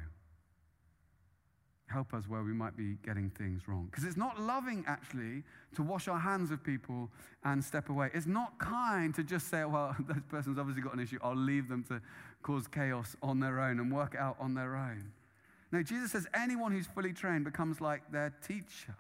Help 1.88 2.14
us 2.14 2.28
where 2.28 2.44
we 2.44 2.52
might 2.52 2.76
be 2.76 2.98
getting 3.06 3.30
things 3.30 3.68
wrong. 3.68 3.88
Because 3.90 4.04
it's 4.04 4.18
not 4.18 4.40
loving, 4.40 4.84
actually, 4.88 5.44
to 5.76 5.84
wash 5.84 6.10
our 6.10 6.20
hands 6.20 6.52
of 6.52 6.62
people 6.62 7.10
and 7.46 7.64
step 7.64 7.90
away. 7.90 8.10
It's 8.14 8.26
not 8.26 8.58
kind 8.60 9.16
to 9.16 9.24
just 9.24 9.48
say, 9.48 9.64
well, 9.64 9.96
this 10.08 10.18
person's 10.30 10.60
obviously 10.60 10.82
got 10.82 10.94
an 10.94 11.00
issue. 11.00 11.18
I'll 11.24 11.36
leave 11.36 11.70
them 11.70 11.86
to 11.86 12.02
cause 12.44 12.68
chaos 12.68 13.16
on 13.22 13.40
their 13.40 13.62
own 13.62 13.80
and 13.80 13.92
work 13.92 14.16
out 14.20 14.36
on 14.40 14.54
their 14.54 14.76
own. 14.76 15.12
No, 15.72 15.82
Jesus 15.82 16.12
says 16.12 16.28
anyone 16.34 16.72
who's 16.72 16.88
fully 16.88 17.14
trained 17.14 17.46
becomes 17.46 17.80
like 17.80 18.12
their 18.12 18.34
teacher. 18.46 18.96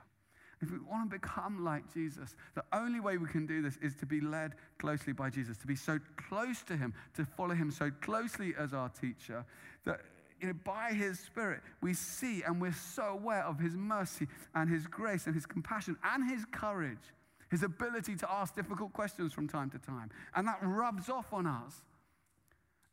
If 0.61 0.71
we 0.71 0.79
want 0.79 1.11
to 1.11 1.19
become 1.19 1.63
like 1.63 1.93
Jesus, 1.93 2.35
the 2.55 2.63
only 2.73 2.99
way 2.99 3.17
we 3.17 3.27
can 3.27 3.45
do 3.45 3.61
this 3.61 3.77
is 3.77 3.95
to 3.97 4.05
be 4.05 4.21
led 4.21 4.53
closely 4.79 5.13
by 5.13 5.29
Jesus, 5.29 5.57
to 5.57 5.67
be 5.67 5.75
so 5.75 5.99
close 6.15 6.63
to 6.63 6.75
Him, 6.75 6.93
to 7.15 7.25
follow 7.25 7.53
Him 7.53 7.69
so 7.69 7.91
closely 8.01 8.53
as 8.57 8.73
our 8.73 8.89
teacher 8.89 9.45
that 9.85 10.01
you 10.39 10.47
know, 10.47 10.53
by 10.63 10.91
His 10.93 11.19
Spirit 11.19 11.61
we 11.81 11.93
see 11.93 12.43
and 12.43 12.61
we're 12.61 12.73
so 12.73 13.03
aware 13.03 13.43
of 13.43 13.59
His 13.59 13.75
mercy 13.75 14.27
and 14.55 14.69
His 14.69 14.87
grace 14.87 15.25
and 15.25 15.35
His 15.35 15.45
compassion 15.45 15.97
and 16.03 16.29
His 16.29 16.45
courage, 16.51 17.13
His 17.49 17.63
ability 17.63 18.15
to 18.17 18.31
ask 18.31 18.55
difficult 18.55 18.93
questions 18.93 19.33
from 19.33 19.47
time 19.47 19.69
to 19.71 19.77
time. 19.77 20.09
And 20.35 20.47
that 20.47 20.59
rubs 20.61 21.09
off 21.09 21.33
on 21.33 21.45
us 21.45 21.81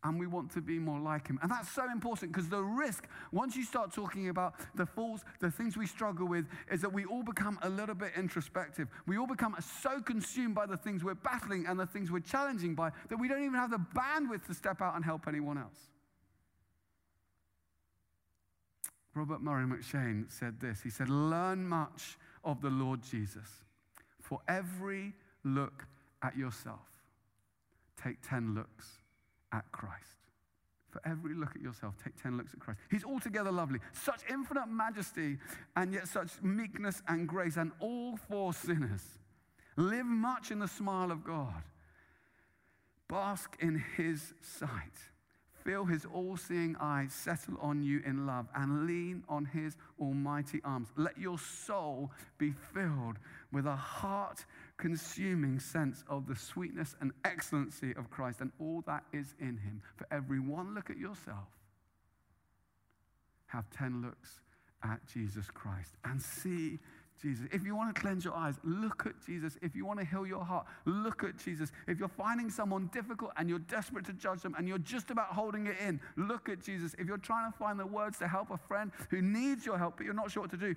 and 0.04 0.20
we 0.20 0.26
want 0.26 0.50
to 0.52 0.60
be 0.60 0.78
more 0.78 1.00
like 1.00 1.26
him. 1.26 1.38
And 1.42 1.50
that's 1.50 1.70
so 1.70 1.90
important 1.90 2.32
because 2.32 2.48
the 2.48 2.62
risk, 2.62 3.08
once 3.32 3.56
you 3.56 3.64
start 3.64 3.92
talking 3.92 4.28
about 4.28 4.54
the 4.74 4.86
faults, 4.86 5.24
the 5.40 5.50
things 5.50 5.76
we 5.76 5.86
struggle 5.86 6.28
with, 6.28 6.46
is 6.70 6.82
that 6.82 6.92
we 6.92 7.06
all 7.06 7.22
become 7.22 7.58
a 7.62 7.68
little 7.68 7.94
bit 7.94 8.12
introspective. 8.16 8.88
We 9.06 9.16
all 9.16 9.26
become 9.26 9.56
so 9.82 10.00
consumed 10.00 10.54
by 10.54 10.66
the 10.66 10.76
things 10.76 11.02
we're 11.02 11.14
battling 11.14 11.64
and 11.66 11.80
the 11.80 11.86
things 11.86 12.10
we're 12.10 12.20
challenging 12.20 12.74
by 12.74 12.92
that 13.08 13.18
we 13.18 13.28
don't 13.28 13.42
even 13.42 13.54
have 13.54 13.70
the 13.70 13.84
bandwidth 13.96 14.46
to 14.46 14.54
step 14.54 14.82
out 14.82 14.94
and 14.94 15.04
help 15.04 15.26
anyone 15.26 15.56
else. 15.56 15.88
Robert 19.14 19.40
Murray 19.40 19.64
M'Cheyne 19.64 20.30
said 20.30 20.60
this 20.60 20.82
He 20.82 20.90
said, 20.90 21.08
Learn 21.08 21.66
much 21.66 22.18
of 22.44 22.60
the 22.60 22.70
Lord 22.70 23.02
Jesus. 23.02 23.48
For 24.20 24.40
every 24.48 25.12
look 25.44 25.86
at 26.22 26.36
yourself, 26.36 26.88
take 28.02 28.16
10 28.26 28.54
looks 28.54 28.86
at 29.52 29.70
Christ. 29.72 30.24
For 30.90 31.00
every 31.04 31.34
look 31.34 31.56
at 31.56 31.60
yourself, 31.60 31.94
take 32.02 32.20
10 32.22 32.36
looks 32.36 32.54
at 32.54 32.60
Christ. 32.60 32.78
He's 32.90 33.04
altogether 33.04 33.50
lovely, 33.50 33.80
such 33.92 34.22
infinite 34.30 34.68
majesty, 34.68 35.38
and 35.76 35.92
yet 35.92 36.06
such 36.08 36.30
meekness 36.40 37.02
and 37.08 37.28
grace, 37.28 37.56
and 37.56 37.72
all 37.80 38.16
for 38.16 38.52
sinners. 38.52 39.02
Live 39.76 40.06
much 40.06 40.50
in 40.50 40.60
the 40.60 40.68
smile 40.68 41.10
of 41.10 41.24
God. 41.24 41.64
Bask 43.08 43.56
in 43.60 43.82
his 43.96 44.34
sight. 44.40 44.70
Feel 45.64 45.86
his 45.86 46.04
all 46.04 46.36
seeing 46.36 46.76
eyes 46.78 47.12
settle 47.14 47.56
on 47.58 47.82
you 47.82 48.02
in 48.04 48.26
love 48.26 48.46
and 48.54 48.86
lean 48.86 49.24
on 49.30 49.46
his 49.46 49.78
almighty 49.98 50.60
arms. 50.62 50.88
Let 50.96 51.16
your 51.16 51.38
soul 51.38 52.10
be 52.36 52.52
filled 52.52 53.16
with 53.50 53.66
a 53.66 53.76
heart 53.76 54.44
consuming 54.76 55.58
sense 55.58 56.04
of 56.06 56.26
the 56.26 56.36
sweetness 56.36 56.96
and 57.00 57.12
excellency 57.24 57.94
of 57.96 58.10
Christ 58.10 58.42
and 58.42 58.52
all 58.58 58.82
that 58.86 59.04
is 59.12 59.34
in 59.40 59.56
him. 59.56 59.80
For 59.96 60.06
every 60.10 60.38
one 60.38 60.74
look 60.74 60.90
at 60.90 60.98
yourself, 60.98 61.48
have 63.46 63.70
10 63.70 64.02
looks 64.02 64.40
at 64.82 65.00
Jesus 65.06 65.46
Christ 65.46 65.94
and 66.04 66.20
see 66.20 66.78
Jesus. 67.20 67.46
If 67.52 67.64
you 67.64 67.76
want 67.76 67.94
to 67.94 68.00
cleanse 68.00 68.24
your 68.24 68.34
eyes, 68.34 68.54
look 68.64 69.06
at 69.06 69.14
Jesus. 69.24 69.56
If 69.62 69.74
you 69.74 69.86
want 69.86 70.00
to 70.00 70.04
heal 70.04 70.26
your 70.26 70.44
heart, 70.44 70.66
look 70.84 71.24
at 71.24 71.38
Jesus. 71.38 71.72
If 71.86 71.98
you're 71.98 72.08
finding 72.08 72.50
someone 72.50 72.90
difficult 72.92 73.32
and 73.36 73.48
you're 73.48 73.60
desperate 73.60 74.04
to 74.06 74.12
judge 74.12 74.42
them 74.42 74.54
and 74.58 74.68
you're 74.68 74.78
just 74.78 75.10
about 75.10 75.28
holding 75.28 75.66
it 75.66 75.76
in, 75.86 76.00
look 76.16 76.48
at 76.48 76.60
Jesus. 76.60 76.94
If 76.98 77.06
you're 77.06 77.18
trying 77.18 77.50
to 77.50 77.58
find 77.58 77.78
the 77.78 77.86
words 77.86 78.18
to 78.18 78.28
help 78.28 78.50
a 78.50 78.58
friend 78.58 78.90
who 79.10 79.22
needs 79.22 79.64
your 79.64 79.78
help 79.78 79.96
but 79.96 80.04
you're 80.04 80.14
not 80.14 80.30
sure 80.30 80.42
what 80.42 80.50
to 80.50 80.56
do, 80.56 80.74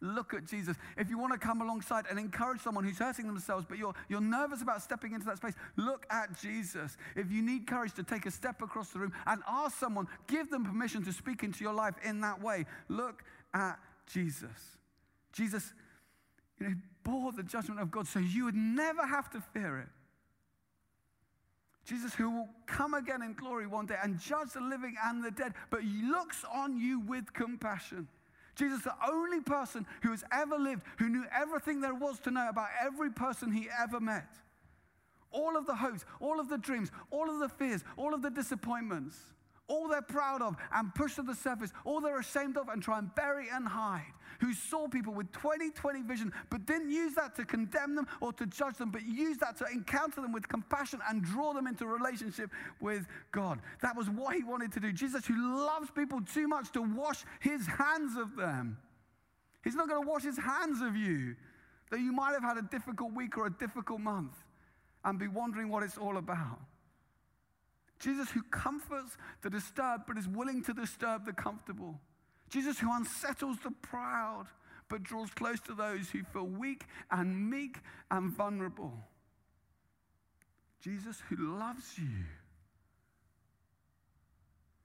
look 0.00 0.34
at 0.34 0.44
Jesus. 0.44 0.76
If 0.96 1.08
you 1.08 1.18
want 1.18 1.32
to 1.32 1.38
come 1.38 1.62
alongside 1.62 2.04
and 2.10 2.18
encourage 2.18 2.60
someone 2.60 2.84
who's 2.84 2.98
hurting 2.98 3.26
themselves, 3.26 3.64
but 3.68 3.78
you're, 3.78 3.94
you're 4.08 4.20
nervous 4.20 4.60
about 4.60 4.82
stepping 4.82 5.12
into 5.12 5.26
that 5.26 5.38
space, 5.38 5.54
look 5.76 6.04
at 6.10 6.38
Jesus. 6.40 6.96
If 7.16 7.30
you 7.30 7.42
need 7.42 7.66
courage 7.66 7.94
to 7.94 8.02
take 8.02 8.26
a 8.26 8.30
step 8.30 8.60
across 8.60 8.90
the 8.90 8.98
room 8.98 9.12
and 9.26 9.42
ask 9.48 9.78
someone, 9.78 10.08
give 10.26 10.50
them 10.50 10.64
permission 10.64 11.04
to 11.04 11.12
speak 11.12 11.42
into 11.42 11.64
your 11.64 11.74
life 11.74 11.94
in 12.04 12.20
that 12.20 12.42
way, 12.42 12.66
look 12.88 13.22
at 13.54 13.78
Jesus. 14.06 14.50
Jesus 15.34 15.74
you 16.58 16.68
know, 16.68 16.74
bore 17.02 17.32
the 17.32 17.42
judgment 17.42 17.80
of 17.80 17.90
God 17.90 18.06
so 18.06 18.18
you 18.18 18.46
would 18.46 18.54
never 18.54 19.04
have 19.04 19.28
to 19.30 19.40
fear 19.52 19.78
it. 19.80 19.88
Jesus, 21.84 22.14
who 22.14 22.30
will 22.30 22.48
come 22.66 22.94
again 22.94 23.20
in 23.20 23.34
glory 23.34 23.66
one 23.66 23.84
day 23.84 23.96
and 24.02 24.18
judge 24.18 24.52
the 24.54 24.60
living 24.60 24.94
and 25.04 25.22
the 25.22 25.30
dead, 25.30 25.52
but 25.70 25.82
he 25.82 26.02
looks 26.02 26.44
on 26.50 26.78
you 26.78 27.00
with 27.00 27.32
compassion. 27.34 28.08
Jesus, 28.54 28.82
the 28.82 28.94
only 29.06 29.40
person 29.40 29.84
who 30.02 30.10
has 30.12 30.24
ever 30.32 30.56
lived, 30.56 30.82
who 30.98 31.08
knew 31.08 31.24
everything 31.36 31.80
there 31.80 31.94
was 31.94 32.20
to 32.20 32.30
know 32.30 32.48
about 32.48 32.68
every 32.82 33.10
person 33.10 33.52
he 33.52 33.68
ever 33.82 34.00
met. 34.00 34.28
All 35.30 35.56
of 35.56 35.66
the 35.66 35.74
hopes, 35.74 36.04
all 36.20 36.40
of 36.40 36.48
the 36.48 36.56
dreams, 36.56 36.90
all 37.10 37.28
of 37.28 37.40
the 37.40 37.48
fears, 37.48 37.82
all 37.96 38.14
of 38.14 38.22
the 38.22 38.30
disappointments, 38.30 39.18
all 39.68 39.88
they're 39.88 40.02
proud 40.02 40.42
of 40.42 40.56
and 40.74 40.94
push 40.94 41.14
to 41.16 41.22
the 41.22 41.34
surface, 41.34 41.72
all 41.84 42.00
they're 42.00 42.18
ashamed 42.18 42.56
of 42.56 42.68
and 42.68 42.82
try 42.82 42.98
and 42.98 43.14
bury 43.14 43.46
and 43.52 43.66
hide, 43.66 44.12
who 44.40 44.52
saw 44.52 44.88
people 44.88 45.14
with 45.14 45.30
20 45.32 45.70
20 45.70 46.02
vision, 46.02 46.32
but 46.50 46.66
didn't 46.66 46.90
use 46.90 47.14
that 47.14 47.34
to 47.36 47.44
condemn 47.44 47.94
them 47.94 48.06
or 48.20 48.32
to 48.32 48.46
judge 48.46 48.76
them, 48.76 48.90
but 48.90 49.02
used 49.02 49.40
that 49.40 49.56
to 49.58 49.66
encounter 49.72 50.20
them 50.20 50.32
with 50.32 50.46
compassion 50.48 51.00
and 51.08 51.22
draw 51.22 51.52
them 51.52 51.66
into 51.66 51.86
relationship 51.86 52.50
with 52.80 53.06
God. 53.32 53.60
That 53.82 53.96
was 53.96 54.10
what 54.10 54.36
he 54.36 54.42
wanted 54.42 54.72
to 54.72 54.80
do. 54.80 54.92
Jesus, 54.92 55.26
who 55.26 55.56
loves 55.56 55.90
people 55.90 56.20
too 56.20 56.48
much 56.48 56.70
to 56.72 56.82
wash 56.82 57.24
his 57.40 57.66
hands 57.66 58.16
of 58.16 58.36
them, 58.36 58.78
he's 59.62 59.74
not 59.74 59.88
going 59.88 60.02
to 60.02 60.08
wash 60.08 60.22
his 60.22 60.38
hands 60.38 60.82
of 60.82 60.96
you, 60.96 61.36
though 61.90 61.96
you 61.96 62.12
might 62.12 62.32
have 62.32 62.42
had 62.42 62.58
a 62.58 62.62
difficult 62.62 63.12
week 63.14 63.38
or 63.38 63.46
a 63.46 63.52
difficult 63.52 64.00
month 64.00 64.34
and 65.04 65.18
be 65.18 65.28
wondering 65.28 65.68
what 65.68 65.82
it's 65.82 65.98
all 65.98 66.16
about. 66.16 66.58
Jesus, 68.04 68.30
who 68.30 68.42
comforts 68.50 69.16
the 69.40 69.48
disturbed 69.48 70.04
but 70.06 70.18
is 70.18 70.28
willing 70.28 70.62
to 70.64 70.74
disturb 70.74 71.24
the 71.24 71.32
comfortable. 71.32 71.98
Jesus, 72.50 72.78
who 72.78 72.92
unsettles 72.92 73.56
the 73.64 73.70
proud 73.70 74.44
but 74.90 75.02
draws 75.02 75.30
close 75.30 75.58
to 75.60 75.74
those 75.74 76.10
who 76.10 76.22
feel 76.24 76.46
weak 76.46 76.84
and 77.10 77.50
meek 77.50 77.78
and 78.10 78.30
vulnerable. 78.30 78.92
Jesus, 80.82 81.22
who 81.30 81.58
loves 81.58 81.98
you 81.98 82.24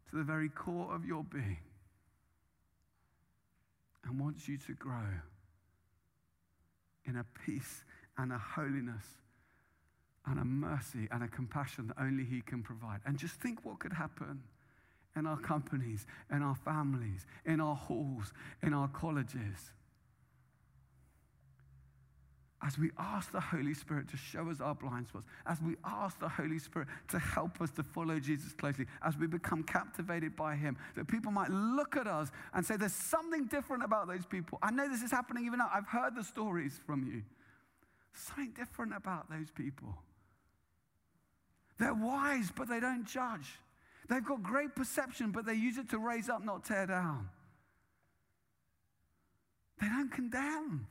to 0.09 0.15
the 0.15 0.23
very 0.23 0.47
core 0.47 0.95
of 0.95 1.03
your 1.03 1.25
being 1.25 1.57
and 4.05 4.17
wants 4.17 4.47
you 4.47 4.57
to 4.59 4.73
grow 4.75 5.19
in 7.03 7.17
a 7.17 7.25
peace 7.45 7.83
and 8.17 8.31
a 8.31 8.37
holiness 8.37 9.03
and 10.29 10.39
a 10.39 10.45
mercy 10.45 11.07
and 11.11 11.23
a 11.23 11.27
compassion 11.27 11.87
that 11.87 11.97
only 11.99 12.23
He 12.23 12.41
can 12.41 12.61
provide. 12.61 12.99
And 13.05 13.17
just 13.17 13.35
think 13.35 13.65
what 13.65 13.79
could 13.79 13.93
happen 13.93 14.43
in 15.15 15.25
our 15.25 15.37
companies, 15.37 16.05
in 16.31 16.43
our 16.43 16.55
families, 16.55 17.25
in 17.45 17.59
our 17.59 17.75
halls, 17.75 18.31
in 18.61 18.73
our 18.73 18.87
colleges. 18.87 19.71
As 22.61 22.77
we 22.77 22.91
ask 22.97 23.31
the 23.31 23.39
Holy 23.39 23.73
Spirit 23.73 24.09
to 24.09 24.17
show 24.17 24.49
us 24.49 24.59
our 24.59 24.75
blind 24.75 25.07
spots, 25.07 25.25
as 25.45 25.61
we 25.61 25.77
ask 25.85 26.19
the 26.19 26.27
Holy 26.27 26.59
Spirit 26.59 26.89
to 27.07 27.17
help 27.17 27.61
us 27.61 27.71
to 27.71 27.83
follow 27.83 28.19
Jesus 28.19 28.51
closely, 28.51 28.85
as 29.01 29.17
we 29.17 29.27
become 29.27 29.63
captivated 29.63 30.35
by 30.35 30.55
Him, 30.55 30.77
that 30.95 31.07
people 31.07 31.31
might 31.31 31.49
look 31.49 31.95
at 31.95 32.05
us 32.05 32.31
and 32.53 32.65
say, 32.65 32.75
There's 32.75 32.93
something 32.93 33.45
different 33.45 33.83
about 33.83 34.07
those 34.07 34.25
people. 34.25 34.59
I 34.61 34.71
know 34.71 34.89
this 34.89 35.01
is 35.01 35.11
happening 35.11 35.45
even 35.45 35.59
now. 35.59 35.69
I've 35.73 35.87
heard 35.87 36.15
the 36.15 36.23
stories 36.23 36.79
from 36.85 37.03
you. 37.03 37.23
Something 38.13 38.51
different 38.51 38.93
about 38.93 39.29
those 39.29 39.51
people. 39.51 39.95
They're 41.79 41.93
wise, 41.93 42.51
but 42.55 42.67
they 42.67 42.79
don't 42.79 43.05
judge. 43.05 43.57
They've 44.09 44.25
got 44.25 44.43
great 44.43 44.75
perception, 44.75 45.31
but 45.31 45.45
they 45.45 45.53
use 45.53 45.77
it 45.77 45.89
to 45.91 45.99
raise 45.99 46.29
up, 46.29 46.43
not 46.43 46.65
tear 46.65 46.85
down. 46.87 47.29
They 49.79 49.87
don't 49.87 50.11
condemn, 50.11 50.87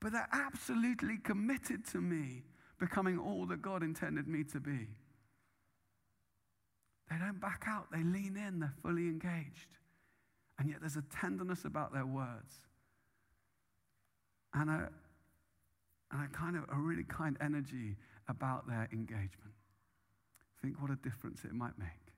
but 0.00 0.12
they're 0.12 0.28
absolutely 0.32 1.18
committed 1.18 1.86
to 1.88 1.98
me 1.98 2.42
becoming 2.78 3.18
all 3.18 3.46
that 3.46 3.62
God 3.62 3.82
intended 3.82 4.26
me 4.26 4.42
to 4.52 4.58
be. 4.58 4.88
They 7.08 7.18
don't 7.18 7.40
back 7.40 7.64
out, 7.68 7.86
they 7.92 8.02
lean 8.02 8.36
in, 8.36 8.58
they're 8.58 8.74
fully 8.82 9.02
engaged. 9.02 9.68
And 10.58 10.68
yet 10.68 10.78
there's 10.80 10.96
a 10.96 11.04
tenderness 11.20 11.64
about 11.64 11.92
their 11.92 12.06
words 12.06 12.60
and 14.54 14.70
a, 14.70 14.88
and 16.10 16.24
a 16.24 16.28
kind 16.36 16.56
of 16.56 16.64
a 16.72 16.76
really 16.76 17.04
kind 17.04 17.36
energy 17.40 17.96
about 18.28 18.66
their 18.66 18.88
engagement. 18.92 19.52
Think 20.66 20.82
what 20.82 20.90
a 20.90 20.96
difference 20.96 21.44
it 21.44 21.52
might 21.52 21.78
make 21.78 22.12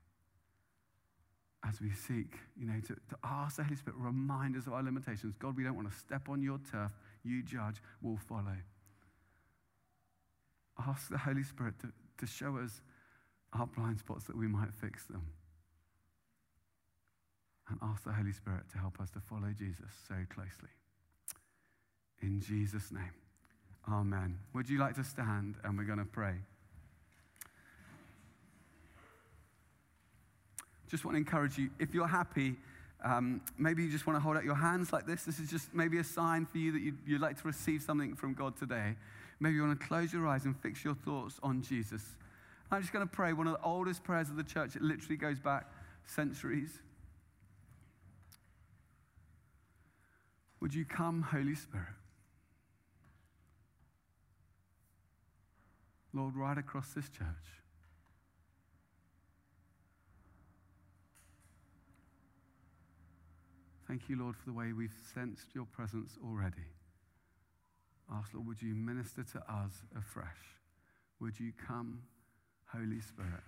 as 1.63 1.79
we 1.79 1.91
seek, 1.91 2.33
you 2.59 2.65
know, 2.65 2.79
to, 2.79 2.95
to 2.95 3.17
ask 3.23 3.57
the 3.57 3.63
Holy 3.63 3.75
Spirit, 3.75 3.99
remind 3.99 4.57
us 4.57 4.65
of 4.65 4.73
our 4.73 4.81
limitations. 4.81 5.35
God, 5.37 5.55
we 5.55 5.63
don't 5.63 5.75
want 5.75 5.87
to 5.87 5.95
step 5.95 6.29
on 6.29 6.41
your 6.41 6.57
turf. 6.71 6.89
You 7.23 7.43
judge, 7.43 7.75
we'll 8.01 8.17
follow. 8.17 8.57
Ask 10.87 11.11
the 11.11 11.19
Holy 11.19 11.43
Spirit 11.43 11.75
to, 11.81 11.91
to 12.17 12.25
show 12.25 12.57
us 12.57 12.81
our 13.53 13.67
blind 13.67 13.99
spots 13.99 14.23
that 14.23 14.35
we 14.35 14.47
might 14.47 14.73
fix 14.73 15.05
them. 15.05 15.27
And 17.69 17.77
ask 17.83 18.03
the 18.03 18.13
Holy 18.13 18.33
Spirit 18.33 18.63
to 18.71 18.79
help 18.79 18.99
us 18.99 19.11
to 19.11 19.19
follow 19.19 19.53
Jesus 19.55 19.91
so 20.07 20.15
closely. 20.33 20.73
In 22.23 22.41
Jesus' 22.41 22.91
name, 22.91 23.13
amen. 23.87 24.39
Would 24.55 24.71
you 24.71 24.79
like 24.79 24.95
to 24.95 25.03
stand 25.03 25.57
and 25.63 25.77
we're 25.77 25.83
going 25.83 25.99
to 25.99 26.05
pray? 26.05 26.37
Just 30.89 31.05
want 31.05 31.15
to 31.15 31.19
encourage 31.19 31.57
you, 31.57 31.69
if 31.79 31.93
you're 31.93 32.07
happy, 32.07 32.55
um, 33.03 33.41
maybe 33.57 33.83
you 33.83 33.91
just 33.91 34.07
want 34.07 34.17
to 34.17 34.21
hold 34.21 34.35
out 34.35 34.43
your 34.43 34.55
hands 34.55 34.91
like 34.91 35.05
this. 35.05 35.23
This 35.23 35.39
is 35.39 35.49
just 35.49 35.73
maybe 35.73 35.99
a 35.99 36.03
sign 36.03 36.45
for 36.45 36.57
you 36.57 36.71
that 36.71 36.81
you'd, 36.81 36.97
you'd 37.05 37.21
like 37.21 37.39
to 37.41 37.47
receive 37.47 37.81
something 37.81 38.15
from 38.15 38.33
God 38.33 38.57
today. 38.57 38.95
Maybe 39.39 39.55
you 39.55 39.63
want 39.63 39.79
to 39.79 39.87
close 39.87 40.11
your 40.11 40.27
eyes 40.27 40.45
and 40.45 40.59
fix 40.59 40.83
your 40.83 40.95
thoughts 40.95 41.39
on 41.41 41.61
Jesus. 41.61 42.03
I'm 42.71 42.81
just 42.81 42.91
going 42.91 43.07
to 43.07 43.11
pray 43.11 43.33
one 43.33 43.47
of 43.47 43.53
the 43.53 43.63
oldest 43.63 44.03
prayers 44.03 44.29
of 44.29 44.35
the 44.35 44.43
church. 44.43 44.75
It 44.75 44.81
literally 44.81 45.15
goes 45.15 45.39
back 45.39 45.71
centuries. 46.05 46.79
Would 50.59 50.73
you 50.73 50.85
come, 50.85 51.21
Holy 51.21 51.55
Spirit? 51.55 51.87
Lord, 56.13 56.35
right 56.35 56.57
across 56.57 56.89
this 56.89 57.07
church. 57.09 57.27
Thank 63.89 64.07
you, 64.07 64.19
Lord, 64.19 64.35
for 64.35 64.45
the 64.45 64.53
way 64.53 64.71
we've 64.71 64.93
sensed 65.15 65.55
your 65.55 65.65
presence 65.65 66.15
already. 66.23 66.69
Ask, 68.13 68.35
Lord, 68.35 68.45
would 68.45 68.61
you 68.61 68.75
minister 68.75 69.23
to 69.23 69.39
us 69.51 69.81
afresh? 69.97 70.27
Would 71.19 71.39
you 71.39 71.53
come, 71.67 72.03
Holy 72.71 73.01
Spirit? 73.01 73.41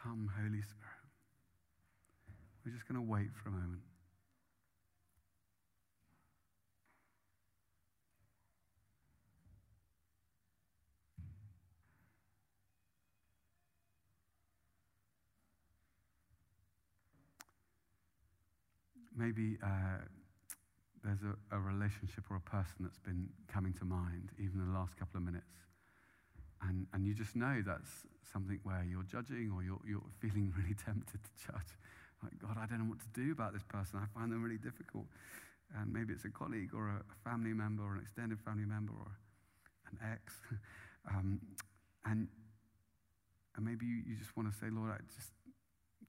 Come, 0.00 0.30
Holy 0.40 0.62
Spirit. 0.62 1.02
We're 2.64 2.70
just 2.70 2.86
going 2.86 3.04
to 3.04 3.12
wait 3.12 3.30
for 3.42 3.48
a 3.48 3.52
moment. 3.52 3.82
Maybe 19.16 19.58
uh, 19.62 20.02
there's 21.04 21.22
a, 21.22 21.56
a, 21.56 21.60
relationship 21.60 22.24
or 22.30 22.36
a 22.36 22.46
person 22.48 22.80
that's 22.80 22.98
been 22.98 23.28
coming 23.46 23.72
to 23.74 23.84
mind 23.84 24.30
even 24.38 24.60
in 24.60 24.72
the 24.72 24.78
last 24.78 24.96
couple 24.96 25.18
of 25.18 25.24
minutes. 25.24 25.52
And, 26.62 26.86
and 26.92 27.04
you 27.04 27.12
just 27.12 27.36
know 27.36 27.62
that's 27.64 28.08
something 28.32 28.58
where 28.64 28.82
you're 28.88 29.04
judging 29.04 29.52
or 29.54 29.62
you're, 29.62 29.80
you're 29.86 30.08
feeling 30.20 30.52
really 30.58 30.74
tempted 30.74 31.20
to 31.22 31.30
judge. 31.46 31.76
Like, 32.22 32.40
God, 32.40 32.56
I 32.56 32.64
don't 32.66 32.80
know 32.80 32.88
what 32.88 33.00
to 33.00 33.12
do 33.12 33.32
about 33.32 33.52
this 33.52 33.62
person. 33.68 34.00
I 34.00 34.08
find 34.18 34.32
them 34.32 34.42
really 34.42 34.56
difficult. 34.56 35.04
And 35.76 35.92
maybe 35.92 36.12
it's 36.12 36.24
a 36.24 36.32
colleague 36.32 36.72
or 36.72 36.88
a 36.88 37.04
family 37.28 37.52
member 37.52 37.84
or 37.84 37.94
an 37.94 38.00
extended 38.00 38.40
family 38.40 38.64
member 38.64 38.92
or 38.96 39.12
an 39.92 39.98
ex. 40.00 40.32
um, 41.10 41.40
and, 42.06 42.28
and 43.56 43.64
maybe 43.64 43.84
you, 43.84 44.00
you 44.08 44.16
just 44.16 44.34
want 44.36 44.50
to 44.50 44.56
say, 44.56 44.66
Lord, 44.72 44.90
I 44.90 45.04
just, 45.12 45.36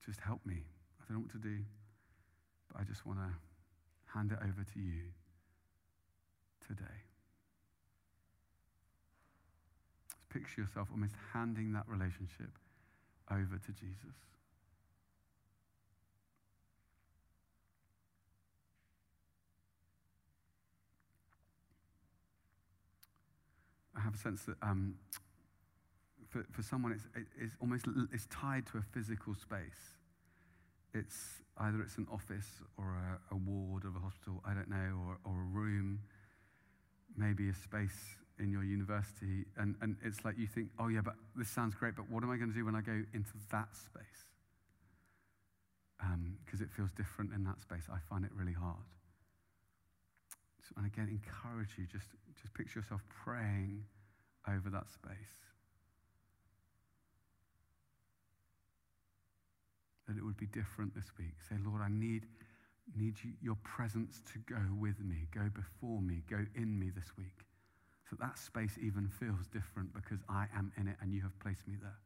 just 0.06 0.20
help 0.22 0.40
me. 0.46 0.64
I 1.02 1.04
don't 1.08 1.20
know 1.20 1.24
what 1.28 1.36
to 1.36 1.44
do. 1.44 1.60
I 2.78 2.84
just 2.84 3.06
want 3.06 3.20
to 3.20 3.30
hand 4.14 4.32
it 4.32 4.40
over 4.42 4.64
to 4.74 4.80
you 4.80 5.12
today. 6.68 6.84
Just 10.10 10.30
picture 10.30 10.62
yourself 10.62 10.90
almost 10.92 11.14
handing 11.34 11.74
that 11.74 11.84
relationship 11.88 12.52
over 13.32 13.58
to 13.58 13.72
Jesus. 13.72 14.16
I 23.96 24.02
have 24.02 24.16
a 24.16 24.18
sense 24.18 24.44
that 24.44 24.58
um, 24.62 24.96
for, 26.30 26.46
for 26.52 26.62
someone, 26.62 26.92
it's, 26.92 27.06
it's 27.40 27.56
almost 27.62 27.86
it's 28.12 28.28
tied 28.28 28.66
to 28.68 28.78
a 28.78 28.82
physical 28.82 29.34
space. 29.34 29.96
It's 30.96 31.44
either 31.58 31.82
it's 31.82 31.98
an 31.98 32.08
office 32.12 32.64
or 32.78 32.96
a, 32.96 33.36
a 33.36 33.38
ward 33.38 33.84
of 33.84 33.96
a 33.96 34.00
hospital, 34.00 34.42
I 34.46 34.54
don't 34.54 34.70
know, 34.70 34.96
or, 35.06 35.20
or 35.26 35.42
a 35.42 35.46
room, 35.52 36.00
maybe 37.18 37.50
a 37.50 37.54
space 37.54 38.16
in 38.40 38.50
your 38.50 38.64
university. 38.64 39.46
And, 39.58 39.76
and 39.82 39.98
it's 40.04 40.24
like 40.24 40.38
you 40.38 40.48
think, 40.48 40.70
oh, 40.80 40.88
yeah, 40.88 41.02
but 41.04 41.16
this 41.36 41.50
sounds 41.50 41.76
great, 41.76 41.96
but 41.96 42.10
what 42.10 42.24
am 42.24 42.32
I 42.32 42.38
going 42.38 42.50
to 42.50 42.56
do 42.56 42.66
when 42.66 42.76
I 42.76 42.82
go 42.82 43.04
into 43.14 43.34
that 43.52 43.76
space? 43.76 44.24
Because 46.00 46.60
um, 46.62 46.66
it 46.66 46.72
feels 46.76 46.92
different 46.92 47.34
in 47.34 47.44
that 47.44 47.62
space. 47.62 47.84
I 47.92 48.00
find 48.10 48.24
it 48.24 48.32
really 48.34 48.54
hard. 48.54 48.88
So, 50.64 50.76
and 50.78 50.86
again, 50.86 51.08
encourage 51.12 51.78
you, 51.78 51.86
just, 51.86 52.08
just 52.42 52.54
picture 52.54 52.80
yourself 52.80 53.02
praying 53.10 53.84
over 54.48 54.70
that 54.70 54.90
space. 54.92 55.36
That 60.08 60.18
it 60.18 60.24
would 60.24 60.38
be 60.38 60.48
different 60.48 60.94
this 60.94 61.12
week. 61.18 61.36
Say, 61.50 61.56
Lord, 61.66 61.82
I 61.82 61.90
need, 61.90 62.26
need 62.96 63.16
you, 63.24 63.32
your 63.42 63.58
presence 63.64 64.22
to 64.34 64.40
go 64.40 64.62
with 64.80 65.00
me, 65.00 65.28
go 65.34 65.50
before 65.54 66.02
me, 66.02 66.22
go 66.30 66.46
in 66.56 66.80
me 66.80 66.92
this 66.96 67.12
week. 67.18 67.46
So 68.10 68.16
that 68.20 68.38
space 68.38 68.78
even 68.82 69.10
feels 69.20 69.48
different 69.48 69.94
because 69.94 70.20
I 70.30 70.46
am 70.56 70.72
in 70.78 70.88
it 70.88 70.96
and 71.02 71.14
you 71.14 71.22
have 71.22 71.38
placed 71.40 71.68
me 71.68 71.76
there. 71.82 71.98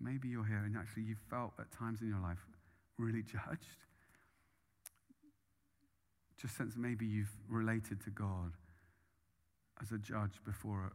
Maybe 0.00 0.28
you're 0.28 0.44
here 0.44 0.62
and 0.64 0.76
actually 0.76 1.02
you 1.04 1.16
felt 1.28 1.52
at 1.58 1.70
times 1.72 2.02
in 2.02 2.08
your 2.08 2.20
life 2.20 2.38
really 2.98 3.22
judged 3.22 3.87
just 6.40 6.56
sense 6.56 6.74
maybe 6.76 7.04
you've 7.04 7.34
related 7.48 8.00
to 8.04 8.10
God 8.10 8.52
as 9.82 9.90
a 9.90 9.98
judge 9.98 10.40
before 10.44 10.92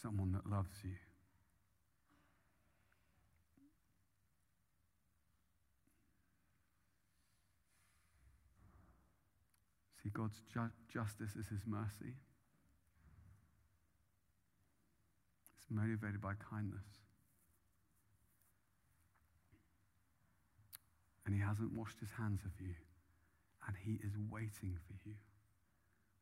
someone 0.00 0.32
that 0.32 0.48
loves 0.48 0.76
you. 0.84 0.94
See, 10.02 10.10
God's 10.10 10.40
ju- 10.52 10.70
justice 10.88 11.34
is 11.36 11.48
his 11.48 11.66
mercy. 11.66 12.14
It's 15.56 15.66
motivated 15.68 16.20
by 16.20 16.34
kindness. 16.48 16.86
And 21.26 21.34
he 21.34 21.40
hasn't 21.40 21.72
washed 21.72 22.00
his 22.00 22.10
hands 22.16 22.40
of 22.44 22.52
you 22.60 22.74
and 23.66 23.76
He 23.84 24.00
is 24.04 24.16
waiting 24.30 24.78
for 24.86 24.94
you 25.04 25.14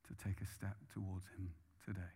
to 0.07 0.15
take 0.25 0.41
a 0.41 0.47
step 0.47 0.77
towards 0.93 1.27
Him 1.37 1.53
today. 1.85 2.15